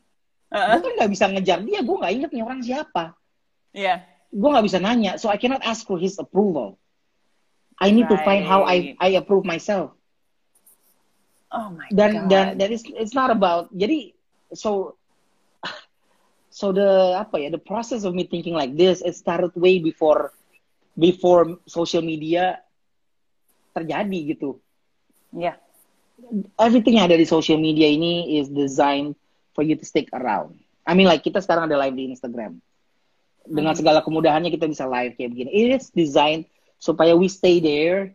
[0.52, 0.68] Heeh.
[0.76, 3.16] gue kan nggak bisa ngejar dia gue nggak inget nih orang siapa
[3.72, 4.04] Iya.
[4.28, 6.76] gue nggak bisa nanya so I cannot ask for his approval
[7.80, 9.95] I need to find how I I approve myself
[11.52, 12.28] Oh my dan god.
[12.32, 14.12] dan that is it's not about jadi
[14.52, 14.95] so
[16.52, 20.32] so the apa ya the process of me thinking like this it started way before
[20.95, 22.60] before social media
[23.72, 24.60] terjadi gitu
[25.32, 25.56] Iya.
[26.60, 29.16] everything yang ada di social media ini is designed
[29.52, 30.58] for you to stick around.
[30.86, 32.60] I mean like kita sekarang ada live di Instagram.
[33.41, 35.49] Dengan segala kemudahannya kita bisa live kayak begini.
[35.49, 36.45] It is designed
[36.78, 38.14] supaya we stay there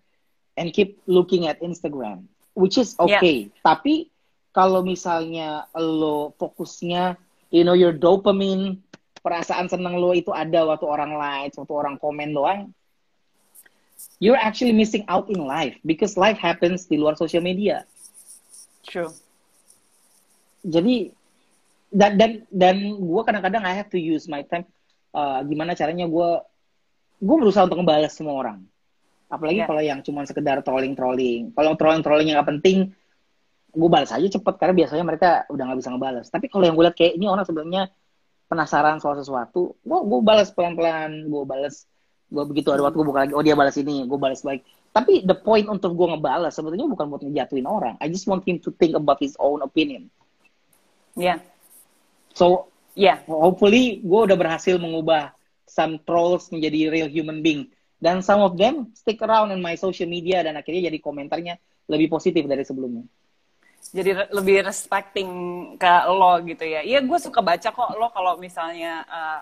[0.55, 3.51] and keep looking at Instagram, which is okay.
[3.63, 4.11] Tapi
[4.55, 7.21] kalau misalnya lo fokusnya,
[7.53, 8.81] you know, your dopamine,
[9.21, 12.73] perasaan seneng lo itu ada waktu orang like, waktu orang komen doang,
[14.21, 17.85] you're actually missing out in life because life happens di luar social media
[18.87, 19.13] True.
[20.65, 21.13] jadi
[21.97, 24.69] dan dan dan gue kadang-kadang I have to use my time
[25.17, 26.31] uh, gimana caranya gue
[27.17, 28.61] gue berusaha untuk ngebalas semua orang.
[29.33, 29.69] Apalagi Yeah.
[29.69, 32.93] kalau yang cuma sekedar trolling trolling kalau trolling trolling yang nggak penting
[33.77, 36.85] gue balas aja cepet karena biasanya mereka udah nggak bisa ngebalas tapi kalau yang gue
[36.87, 37.93] lihat kayak ini orang sebenarnya
[38.47, 41.85] penasaran soal sesuatu gue gue balas pelan pelan gue balas
[42.31, 44.65] gue begitu ada waktu gue buka lagi oh dia balas ini gue balas balik
[44.97, 48.01] tapi the point untuk gue ngebalas sebetulnya bukan buat ngejatuhin orang.
[48.01, 50.09] I just want him to think about his own opinion.
[51.13, 51.45] Iya.
[52.37, 53.25] So Iya.
[53.29, 55.37] hopefully gue udah berhasil mengubah
[55.69, 57.69] some trolls menjadi real human being
[58.01, 62.09] dan some of them stick around in my social media dan akhirnya jadi komentarnya lebih
[62.13, 63.05] positif dari sebelumnya
[63.87, 65.31] Jadi re- lebih respecting
[65.79, 66.83] ke lo gitu ya.
[66.83, 69.41] Iya, gue suka baca kok lo kalau misalnya uh,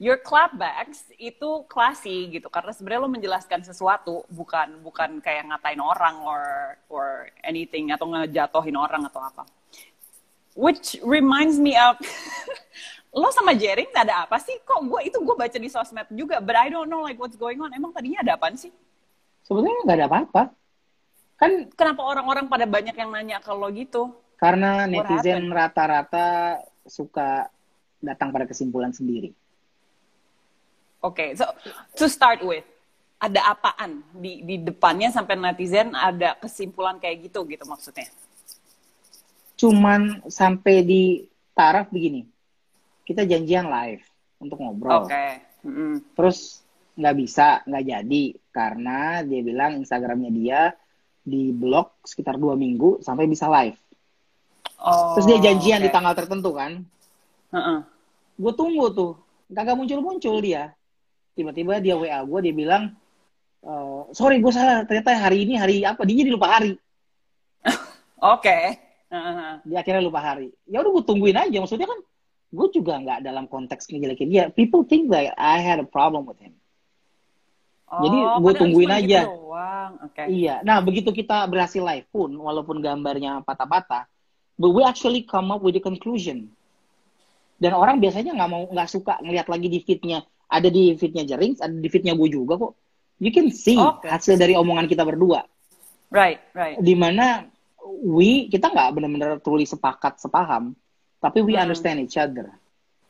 [0.00, 6.16] your clapbacks itu classy gitu karena sebenarnya lo menjelaskan sesuatu bukan bukan kayak ngatain orang
[6.24, 6.44] or
[6.88, 9.44] or anything atau ngejatohin orang atau apa.
[10.56, 12.00] Which reminds me of
[13.20, 14.56] lo sama Jering ada apa sih?
[14.64, 17.60] Kok gue itu gue baca di sosmed juga, but I don't know like what's going
[17.60, 17.70] on.
[17.76, 18.72] Emang tadinya ada apaan sih?
[19.46, 20.42] sebetulnya nggak ada apa-apa
[21.36, 24.10] kan Kenapa orang-orang pada banyak yang nanya ke lo gitu?
[24.36, 27.48] karena netizen rata-rata suka
[28.02, 29.30] datang pada kesimpulan sendiri
[31.04, 31.46] Oke, so
[31.94, 32.66] to start with,
[33.22, 38.10] ada apaan di di depannya sampai netizen ada kesimpulan kayak gitu gitu maksudnya?
[39.56, 41.02] Cuman sampai di
[41.56, 42.28] taraf begini.
[43.02, 44.04] Kita janjian live
[44.38, 45.08] untuk ngobrol.
[45.08, 45.26] Oke,
[45.64, 46.12] Mm-mm.
[46.12, 46.60] terus
[46.96, 50.60] nggak bisa nggak jadi karena dia bilang Instagramnya dia
[51.20, 53.76] di blok sekitar dua minggu sampai bisa live.
[54.80, 55.86] Oh, terus dia janjian oke.
[55.88, 56.84] di tanggal tertentu kan?
[57.50, 57.80] Heeh.
[58.36, 59.16] gue tunggu tuh.
[59.48, 60.76] Kagak muncul muncul dia.
[61.32, 62.92] Tiba-tiba dia wa gue dia bilang
[63.64, 64.84] "Eh, sorry gue salah.
[64.84, 66.04] Ternyata hari ini hari apa?
[66.04, 66.76] Dia jadi lupa hari.
[68.36, 68.85] Oke.
[69.66, 72.00] Dia akhirnya lupa hari ya udah gue tungguin aja maksudnya kan
[72.46, 76.38] gue juga nggak dalam konteks ngejelekin dia people think that I had a problem with
[76.42, 76.58] him
[77.86, 79.20] Jadi Oh, gua padahal tungguin cuma aja.
[79.22, 79.46] Gitu.
[80.02, 80.22] Oke.
[80.26, 84.10] Iya, nah begitu kita berhasil live pun, walaupun gambarnya patah-patah,
[84.58, 86.50] but we actually come up with a conclusion.
[87.56, 91.62] Dan orang biasanya nggak mau nggak suka ngeliat lagi di feednya, ada di feednya Jerings,
[91.62, 92.72] ada di feednya gue juga kok.
[93.22, 94.10] You can see Oke.
[94.10, 95.46] hasil dari omongan kita berdua,
[96.12, 96.76] Right, right.
[96.76, 97.48] di mana
[98.02, 100.74] we kita nggak benar-benar tulis sepakat sepaham,
[101.18, 101.66] tapi we Hmm.
[101.66, 102.50] understand each other,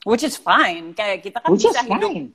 [0.04, 0.92] Which is fine.
[0.92, 2.30] Kayak kita kan which is bisa hidup fine.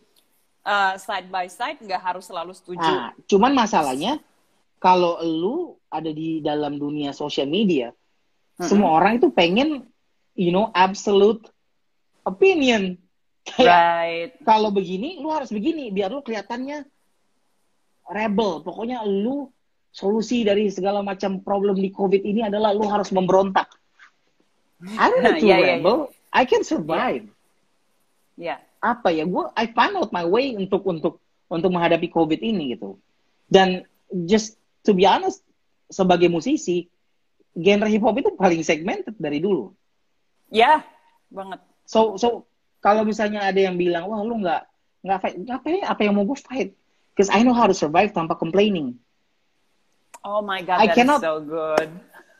[0.62, 2.84] uh, side by side, nggak harus selalu setuju.
[2.84, 4.20] Nah, cuman masalahnya
[4.78, 5.56] kalau lu
[5.88, 7.94] ada di dalam dunia sosial media,
[8.62, 9.90] Semua orang itu pengen,
[10.38, 11.50] you know, absolute
[12.22, 12.94] opinion.
[13.50, 14.32] Kayak, Right.
[14.46, 16.86] kalau begini, lu harus begini, biar lu kelihatannya
[18.06, 18.62] rebel.
[18.62, 19.50] Pokoknya lu
[19.92, 23.68] solusi dari segala macam problem di COVID ini adalah lu harus memberontak.
[24.82, 25.72] I don't need to Iya, iya, iya.
[25.78, 26.10] rebel.
[26.32, 27.28] I can survive.
[28.40, 28.64] Ya.
[28.82, 29.28] Apa ya?
[29.28, 31.22] Gue I find out my way untuk untuk
[31.52, 32.98] untuk menghadapi COVID ini gitu.
[33.46, 33.86] Dan
[34.26, 35.46] just to be honest,
[35.92, 36.88] sebagai musisi,
[37.54, 39.76] genre hip hop itu paling segmented dari dulu.
[40.50, 40.82] Ya,
[41.30, 41.62] banget.
[41.86, 42.48] So so
[42.82, 44.62] kalau misalnya ada yang bilang, wah lu nggak
[45.06, 45.84] nggak fight, ngapain?
[45.86, 46.74] Apa yang mau gue fight?
[47.14, 48.98] Because I know how to survive tanpa complaining.
[50.22, 51.90] Oh my god, I that's cannot- so good.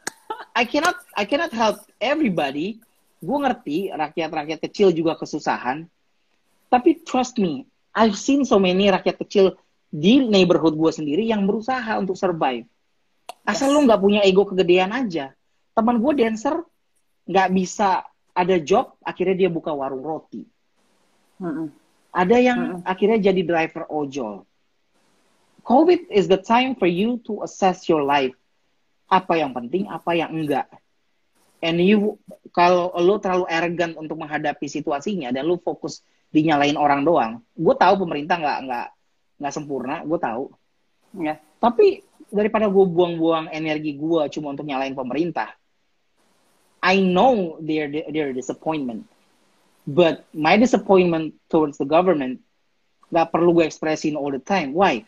[0.60, 2.82] I cannot I cannot help everybody.
[3.22, 5.86] Gue ngerti rakyat-rakyat kecil juga kesusahan.
[6.68, 9.54] Tapi trust me, I've seen so many rakyat kecil
[9.88, 12.66] di neighborhood gue sendiri yang berusaha untuk survive.
[13.44, 13.76] Asal Yes.
[13.76, 15.34] lu nggak punya ego kegedean aja.
[15.74, 16.56] Teman gue dancer
[17.28, 18.02] nggak bisa
[18.32, 20.42] ada job, akhirnya dia buka warung roti.
[21.38, 21.68] Mm-mm.
[22.12, 22.82] Ada yang Mm-mm.
[22.84, 24.48] akhirnya jadi driver ojol.
[25.62, 28.34] COVID is the time for you to assess your life.
[29.12, 30.68] Apa yang penting, apa yang enggak.
[31.62, 32.18] And you,
[32.58, 36.02] kalau lo terlalu arrogant untuk menghadapi situasinya dan lo fokus
[36.34, 38.88] dinyalain orang doang, gue tahu pemerintah nggak nggak
[39.38, 40.44] nggak sempurna, gue tahu.
[41.22, 41.38] Ya.
[41.62, 42.02] Tapi
[42.34, 45.54] daripada gue buang-buang energi gue cuma untuk nyalain pemerintah,
[46.82, 49.06] I know their their disappointment.
[49.86, 52.42] But my disappointment towards the government
[53.14, 54.74] nggak perlu gue ekspresin all the time.
[54.74, 55.06] Why?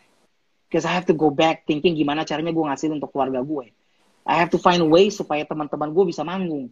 [0.74, 3.70] Because I have to go back thinking gimana caranya gue ngasih untuk keluarga gue.
[4.26, 6.66] I have to find ways supaya teman-teman gue bisa manggung.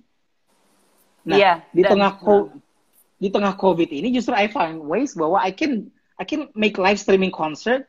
[1.22, 2.50] Nah, Iya, di dan- tengah co-
[3.22, 5.86] di tengah COVID ini justru I find ways bahwa I can
[6.18, 7.86] I can make live streaming concert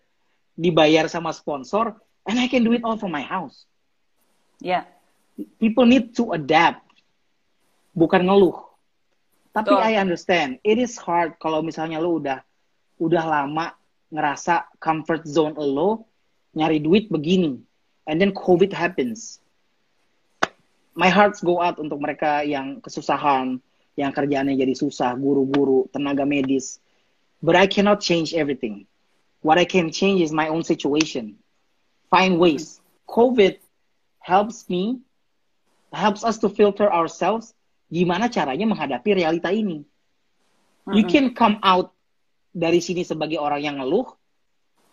[0.53, 1.97] dibayar sama sponsor
[2.29, 3.65] and I can do it all from my house.
[4.61, 4.85] Ya.
[5.57, 6.85] People need to adapt.
[7.97, 8.61] Bukan ngeluh.
[9.49, 9.81] Tapi Betul.
[9.81, 10.61] I understand.
[10.61, 12.45] It is hard kalau misalnya lo udah
[13.01, 13.73] udah lama
[14.13, 16.05] ngerasa comfort zone lo
[16.53, 17.57] nyari duit begini
[18.05, 19.41] and then COVID happens.
[20.93, 23.57] My hearts go out untuk mereka yang kesusahan,
[23.97, 26.77] yang kerjaannya jadi susah, guru-guru, tenaga medis.
[27.41, 28.85] But I cannot change everything.
[29.41, 31.41] What I can change is my own situation.
[32.13, 32.77] Find ways.
[33.09, 33.57] COVID
[34.21, 35.01] helps me,
[35.91, 37.57] helps us to filter ourselves.
[37.89, 39.83] Gimana caranya menghadapi realita ini?
[40.93, 41.95] You can come out
[42.53, 44.07] dari sini sebagai orang yang ngeluh,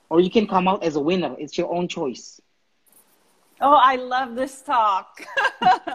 [0.08, 1.36] or you can come out as a winner.
[1.36, 2.40] It's your own choice.
[3.60, 5.20] Oh, I love this talk.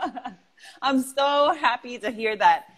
[0.85, 2.69] I'm so happy to hear that.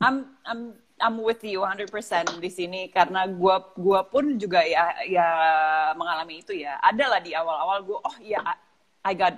[0.00, 1.92] I'm I'm I'm with you 100%
[2.40, 5.28] di sini karena gua gua pun juga ya ya
[5.92, 6.80] mengalami itu ya.
[6.80, 8.40] Ada lah di awal-awal gua oh ya
[9.04, 9.36] I got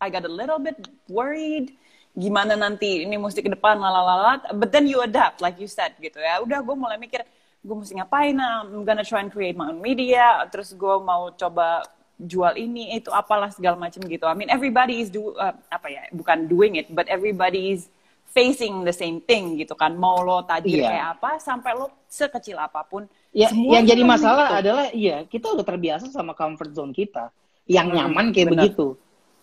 [0.00, 1.76] I got a little bit worried
[2.16, 6.16] gimana nanti ini mesti ke depan lalalalat but then you adapt like you said gitu
[6.16, 7.20] ya udah gue mulai mikir
[7.66, 11.34] gue mesti ngapain nah, I'm gonna try and create my own media terus gue mau
[11.34, 11.82] coba
[12.16, 16.02] jual ini itu apalah segala macam gitu I mean everybody is do uh, apa ya
[16.14, 17.90] bukan doing it but everybody is
[18.30, 20.88] facing the same thing gitu kan mau lo tajir Iya.
[20.88, 24.60] kayak apa sampai lo sekecil apa pun Ya, semua yang jadi masalah begitu.
[24.62, 27.28] adalah iya kita udah terbiasa sama comfort zone kita
[27.68, 28.62] yang Hmm, nyaman kayak benar.
[28.64, 28.86] begitu.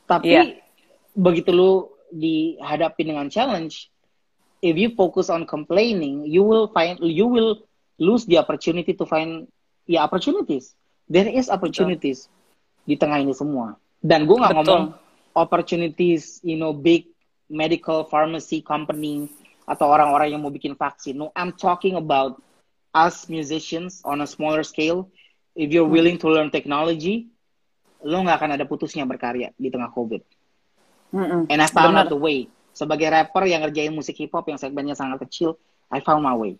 [0.03, 0.43] Tapi Iya.
[1.13, 1.71] begitu lu
[2.09, 3.93] dihadapi dengan challenge,
[4.59, 7.61] if you focus on complaining, you will find you will
[7.98, 9.50] lose the opportunity to find
[9.86, 10.74] ya opportunities.
[11.10, 12.32] There is opportunities
[12.88, 13.76] di tengah ini semua.
[14.04, 14.64] Dan gue nggak Betul.
[14.68, 14.84] ngomong
[15.36, 17.08] opportunities, you know, big
[17.48, 19.28] medical pharmacy company
[19.64, 21.16] atau orang-orang yang mau bikin vaksin.
[21.16, 22.39] No, I'm talking about
[22.91, 25.08] us musicians on a smaller scale.
[25.54, 27.30] If you're willing to learn technology,
[28.04, 30.22] lo nggak akan ada putusnya berkarya di tengah COVID.
[31.14, 31.41] Mm-mm.
[31.48, 32.10] And I found Benar.
[32.10, 32.50] out the way.
[32.74, 35.62] Sebagai rapper yang ngerjain musik hip hop yang segmennya sangat kecil,
[35.94, 36.58] I found my way.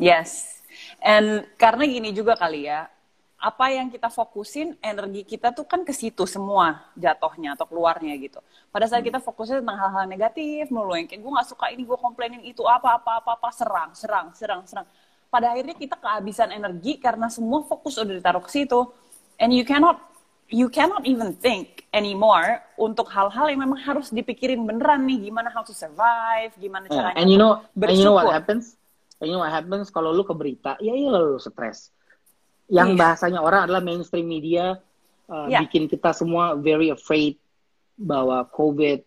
[0.00, 0.60] Yes.
[1.00, 2.88] And karena gini juga kali ya,
[3.40, 8.36] apa yang kita fokusin, energi kita tuh kan ke situ semua jatuhnya atau keluarnya gitu.
[8.68, 11.96] Pada saat kita fokusnya tentang hal-hal negatif, mulu yang kayak gue gak suka ini, gue
[11.96, 14.86] komplainin itu apa, apa, apa, apa, serang, serang, serang, serang.
[15.32, 18.92] Pada akhirnya kita kehabisan energi karena semua fokus udah ditaruh ke situ.
[19.40, 20.04] And you cannot,
[20.52, 25.64] you cannot even think anymore untuk hal-hal yang memang harus dipikirin beneran nih, gimana how
[25.64, 28.76] to survive, gimana Yeah, caranya and you know, and you know what happens?
[29.20, 31.92] And you know what happens kalau lu ke berita, ya iya lu stres.
[32.72, 32.98] Yang Iya.
[32.98, 34.80] bahasanya orang adalah mainstream media
[35.28, 35.60] uh, Iya.
[35.68, 37.36] bikin kita semua very afraid
[38.00, 39.04] bahwa COVID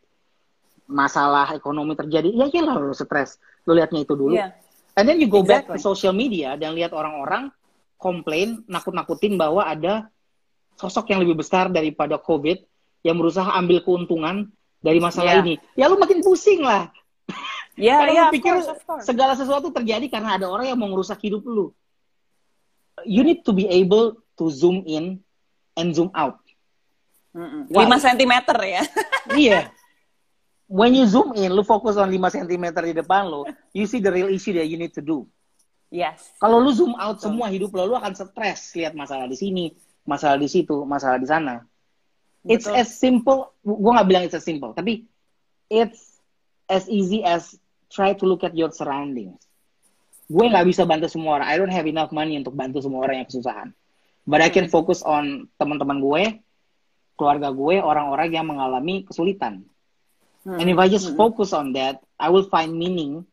[0.85, 2.29] masalah ekonomi terjadi.
[2.29, 3.39] Ya iya lah lu stres.
[3.65, 4.35] Lu lihatnya itu dulu.
[4.35, 4.53] Iya.
[4.93, 5.81] And then you go back Exactly.
[5.81, 7.49] to social media dan lihat orang-orang
[7.97, 10.05] komplain, nakut-nakutin bahwa ada
[10.77, 12.61] sosok yang lebih besar daripada COVID
[13.01, 14.51] yang berusaha ambil keuntungan
[14.83, 15.43] dari masalah Yeah.
[15.47, 16.91] ini, ya lu makin pusing lah.
[17.73, 19.03] Ya, Karena ya, lu of pikir course, of course.
[19.05, 21.73] segala sesuatu terjadi karena ada orang yang mau ngerusak hidup lu.
[23.01, 25.25] You need to be able to zoom in
[25.73, 26.37] and zoom out.
[27.33, 27.65] Mm-mm.
[27.73, 27.89] Why?
[27.89, 28.81] 5 cm ya.
[29.33, 29.59] Iya.
[30.69, 34.13] When you zoom in, lu fokus on 5 cm di depan lu, you see the
[34.13, 35.25] real issue that you need to do.
[35.89, 36.33] yes.
[36.37, 39.73] Kalau lu zoom out semua hidup lo, lu akan stres lihat masalah di sini,
[40.05, 41.65] masalah di situ, masalah di sana.
[42.45, 42.81] It's Betul.
[42.81, 45.05] as simple, gua nggak bilang it's as simple, tapi
[45.69, 46.17] it's
[46.65, 47.53] as easy as
[47.93, 49.37] try to look at your surroundings.
[50.25, 51.47] Gue nggak bisa bantu semua orang.
[51.47, 53.69] I don't have enough money untuk bantu semua orang yang kesusahan.
[54.25, 56.23] But I can focus on teman-teman gue,
[57.13, 59.67] keluarga gue, orang-orang yang mengalami kesulitan.
[60.41, 60.57] Hmm.
[60.57, 63.27] And if I just focus on that, I will find meaning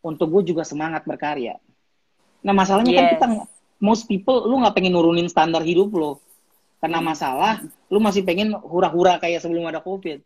[0.00, 1.58] untuk gue juga semangat berkarya.
[2.46, 3.12] Nah masalahnya kan Yes.
[3.18, 3.26] kita,
[3.82, 6.22] most people, lu nggak pengen nurunin standar hidup lo.
[6.78, 7.58] Karena masalah,
[7.90, 10.22] lu masih pengen hura-hura kayak sebelum ada COVID.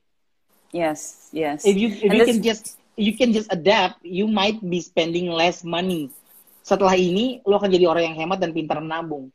[0.70, 1.64] Yes, yes.
[1.64, 2.64] If you if And you this- can just
[2.96, 6.10] you can just adapt, you might be spending less money.
[6.60, 9.32] Setelah ini, lu akan jadi orang yang hemat dan pintar menabung.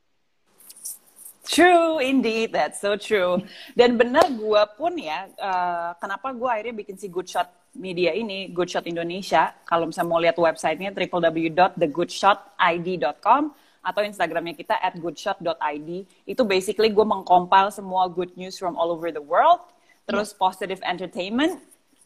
[1.45, 3.37] True, indeed, that's so true.
[3.77, 7.45] Dan benar gue pun ya, eh, kenapa gue akhirnya bikin si Good Shot
[7.77, 9.53] Media ini, Good Shot Indonesia.
[9.61, 13.41] Kalau misalnya mau lihat websitenya www.thegoodshotid.com
[13.85, 15.89] atau Instagramnya kita at goodshot.id.
[16.25, 19.61] Itu basically gue mengcompile semua good news from all over the world,
[20.09, 21.61] terus positive entertainment,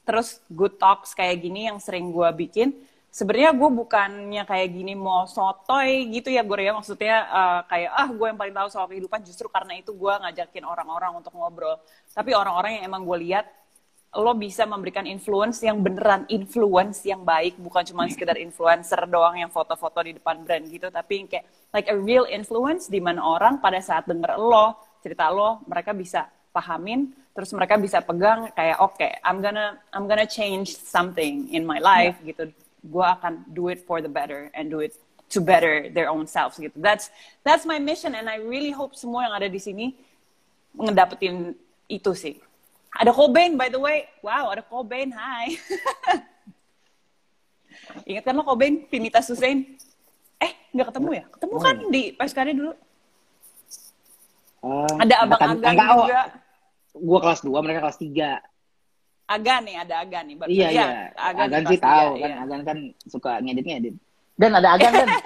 [0.09, 2.73] terus good talks kayak gini yang sering gue bikin.
[3.13, 6.73] Sebenarnya gue bukannya kayak gini mau sotoy gitu ya gue ya.
[6.73, 9.21] Maksudnya eh, kayak ah gue yang paling tahu soal kehidupan.
[9.21, 11.77] Justru karena itu gue ngajakin orang-orang untuk ngobrol.
[12.09, 13.45] Tapi orang-orang yang emang gue lihat
[14.09, 17.61] lo bisa memberikan influence yang beneran influence yang baik.
[17.61, 20.89] Bukan cuma sekedar influencer doang yang foto-foto di depan brand gitu.
[20.89, 24.73] Tapi yang kayak like a real influence di mana orang pada saat denger lo
[25.05, 30.27] cerita lo mereka bisa pahamin terus mereka bisa pegang kayak oke I'm gonna I'm gonna
[30.27, 34.79] change something in my life gitu gue akan do it for the better and do
[34.79, 34.95] it
[35.29, 37.13] to better their own selves gitu that's
[37.43, 39.93] that's my mission and I really hope semua yang ada di sini
[40.73, 41.53] ngedapetin
[41.87, 42.35] itu sih
[42.89, 44.09] ada Cobain, by the way.
[44.25, 45.13] Wow, ada Cobain.
[45.13, 45.61] Hai.
[48.09, 49.77] Ingat kan lo Cobain, Pinita Susain?
[50.41, 51.23] Eh, nggak ketemu ya?
[51.29, 52.73] Ketemu kan di PSKD dulu.
[54.65, 56.07] Eh, Ada Abang angkatan- Agan angka- oh,
[56.93, 58.41] Gua kelas 2, mereka kelas 3.
[59.29, 60.35] Agan nih, ada Agan nih.
[60.41, 60.87] Baru- Iya, ya, iya.
[61.13, 62.35] Agan, di sih tiga, tahu kan, iya.
[62.41, 63.95] Agan kan suka ngedit-ngedit.
[64.33, 65.07] Dan ada Agan kan?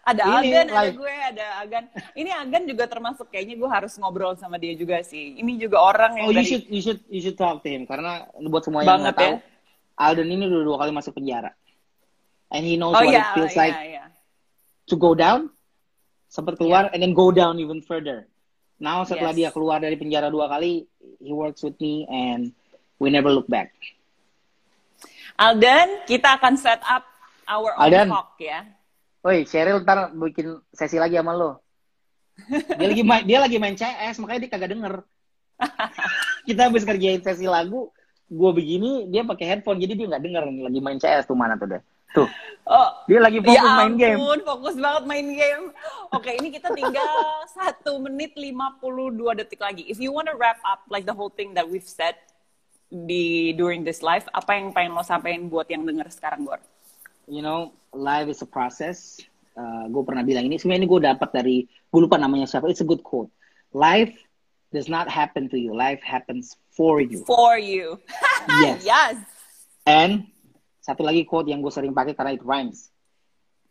[0.00, 0.96] Ada Ini Agan, ada live.
[0.96, 1.84] gue, ada Agan.
[2.16, 5.36] Ini Agan juga termasuk kayaknya gue harus ngobrol sama dia juga sih.
[5.36, 7.84] Ini juga orang yang Oh, you dari should you should you should talk to him
[7.84, 9.44] karena buat semua yang nggak tahu, ya.
[10.00, 11.52] Alden ini udah dua kali masuk penjara.
[12.48, 14.04] And he knows Oh what iya, it feels iya, like iya.
[14.88, 15.52] to go down,
[16.26, 18.24] sempat keluar, and then go down even further.
[18.80, 19.38] Now setelah Yes.
[19.38, 20.88] dia keluar dari penjara dua kali,
[21.20, 22.48] he works with me and
[22.96, 23.76] we never look back.
[25.36, 27.04] Alden, kita akan set up
[27.44, 28.08] our own Alden.
[28.08, 28.64] talk ya.
[29.20, 31.60] Woi, Cheryl ntar bikin sesi lagi sama lo.
[32.48, 35.04] Dia lagi main, dia lagi main CS, makanya dia kagak denger.
[36.48, 37.92] Kita habis kerjain sesi lagu,
[38.32, 41.68] gue begini, dia pakai headphone, jadi dia nggak denger lagi main CS tuh mana tuh
[41.68, 41.82] deh.
[42.16, 42.28] Tuh,
[42.70, 44.14] Oh, dia lagi fokus ya main game.
[44.14, 45.64] ampun, fokus banget main game.
[46.14, 47.10] Oke, ini kita tinggal
[47.58, 49.82] satu menit 52 detik lagi.
[49.90, 52.14] If you wanna wrap up like the whole thing that we've said
[52.86, 56.62] di during this live, apa yang pengen lo sampein buat yang denger sekarang, Gor?
[57.26, 59.18] You know, life is a process.
[59.90, 62.88] gue pernah bilang ini, sebenarnya ini gue dapat dari, gue lupa namanya siapa, it's a
[62.88, 63.28] good quote.
[63.76, 64.14] Life
[64.72, 67.26] does not happen to you, life happens for you.
[67.26, 67.98] For you.
[68.64, 68.80] Yes.
[68.88, 69.14] yes.
[69.84, 70.32] And
[70.80, 72.88] satu lagi quote yang gue sering pakai karena it rhymes.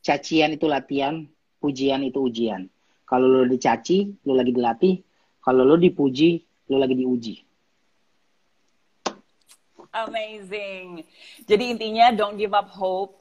[0.06, 1.26] Cacian itu latihan,
[1.58, 2.70] pujian itu ujian.
[3.04, 5.02] Kalau lo dicaci, lo lagi dilatih.
[5.42, 7.36] Kalau lo dipuji, lo lagi diuji.
[9.90, 11.02] Amazing.
[11.50, 13.18] Jadi intinya don't give up hope.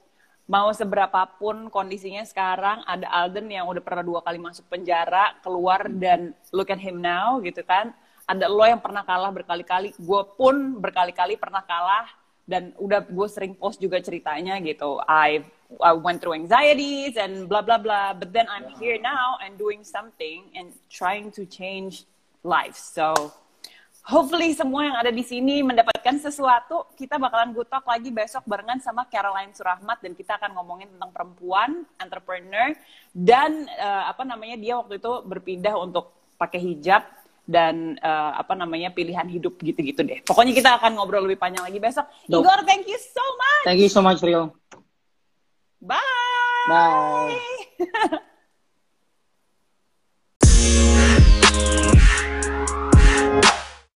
[0.49, 6.33] Mau seberapapun kondisinya sekarang, ada Alden yang udah pernah dua kali masuk penjara, keluar dan
[6.49, 7.93] look at him now gitu kan.
[8.25, 12.09] Ada lo yang pernah kalah berkali-kali, gue pun berkali-kali pernah kalah
[12.49, 14.97] dan udah gue sering post juga ceritanya gitu.
[15.05, 15.45] I
[15.77, 19.85] I went through anxieties and blah blah blah, but then I'm here now and doing
[19.85, 22.09] something and trying to change
[22.41, 22.81] lives.
[22.81, 23.13] So
[24.09, 26.89] Hopefully semua yang ada di sini mendapatkan sesuatu.
[26.97, 31.85] Kita bakalan talk lagi besok barengan sama Caroline Surahmat dan kita akan ngomongin tentang perempuan,
[32.01, 32.73] entrepreneur
[33.13, 36.09] dan eh, apa namanya dia waktu itu berpindah untuk
[36.41, 37.05] pakai hijab
[37.49, 40.21] dan eh, apa namanya pilihan hidup gitu-gitu deh.
[40.21, 42.05] Pokoknya kita akan ngobrol lebih panjang lagi besok.
[42.29, 42.45] Dope.
[42.45, 43.63] Igor, thank you so much.
[43.65, 44.53] Thank you so much, Rio.
[45.81, 45.97] Bye.
[46.69, 48.21] Bye.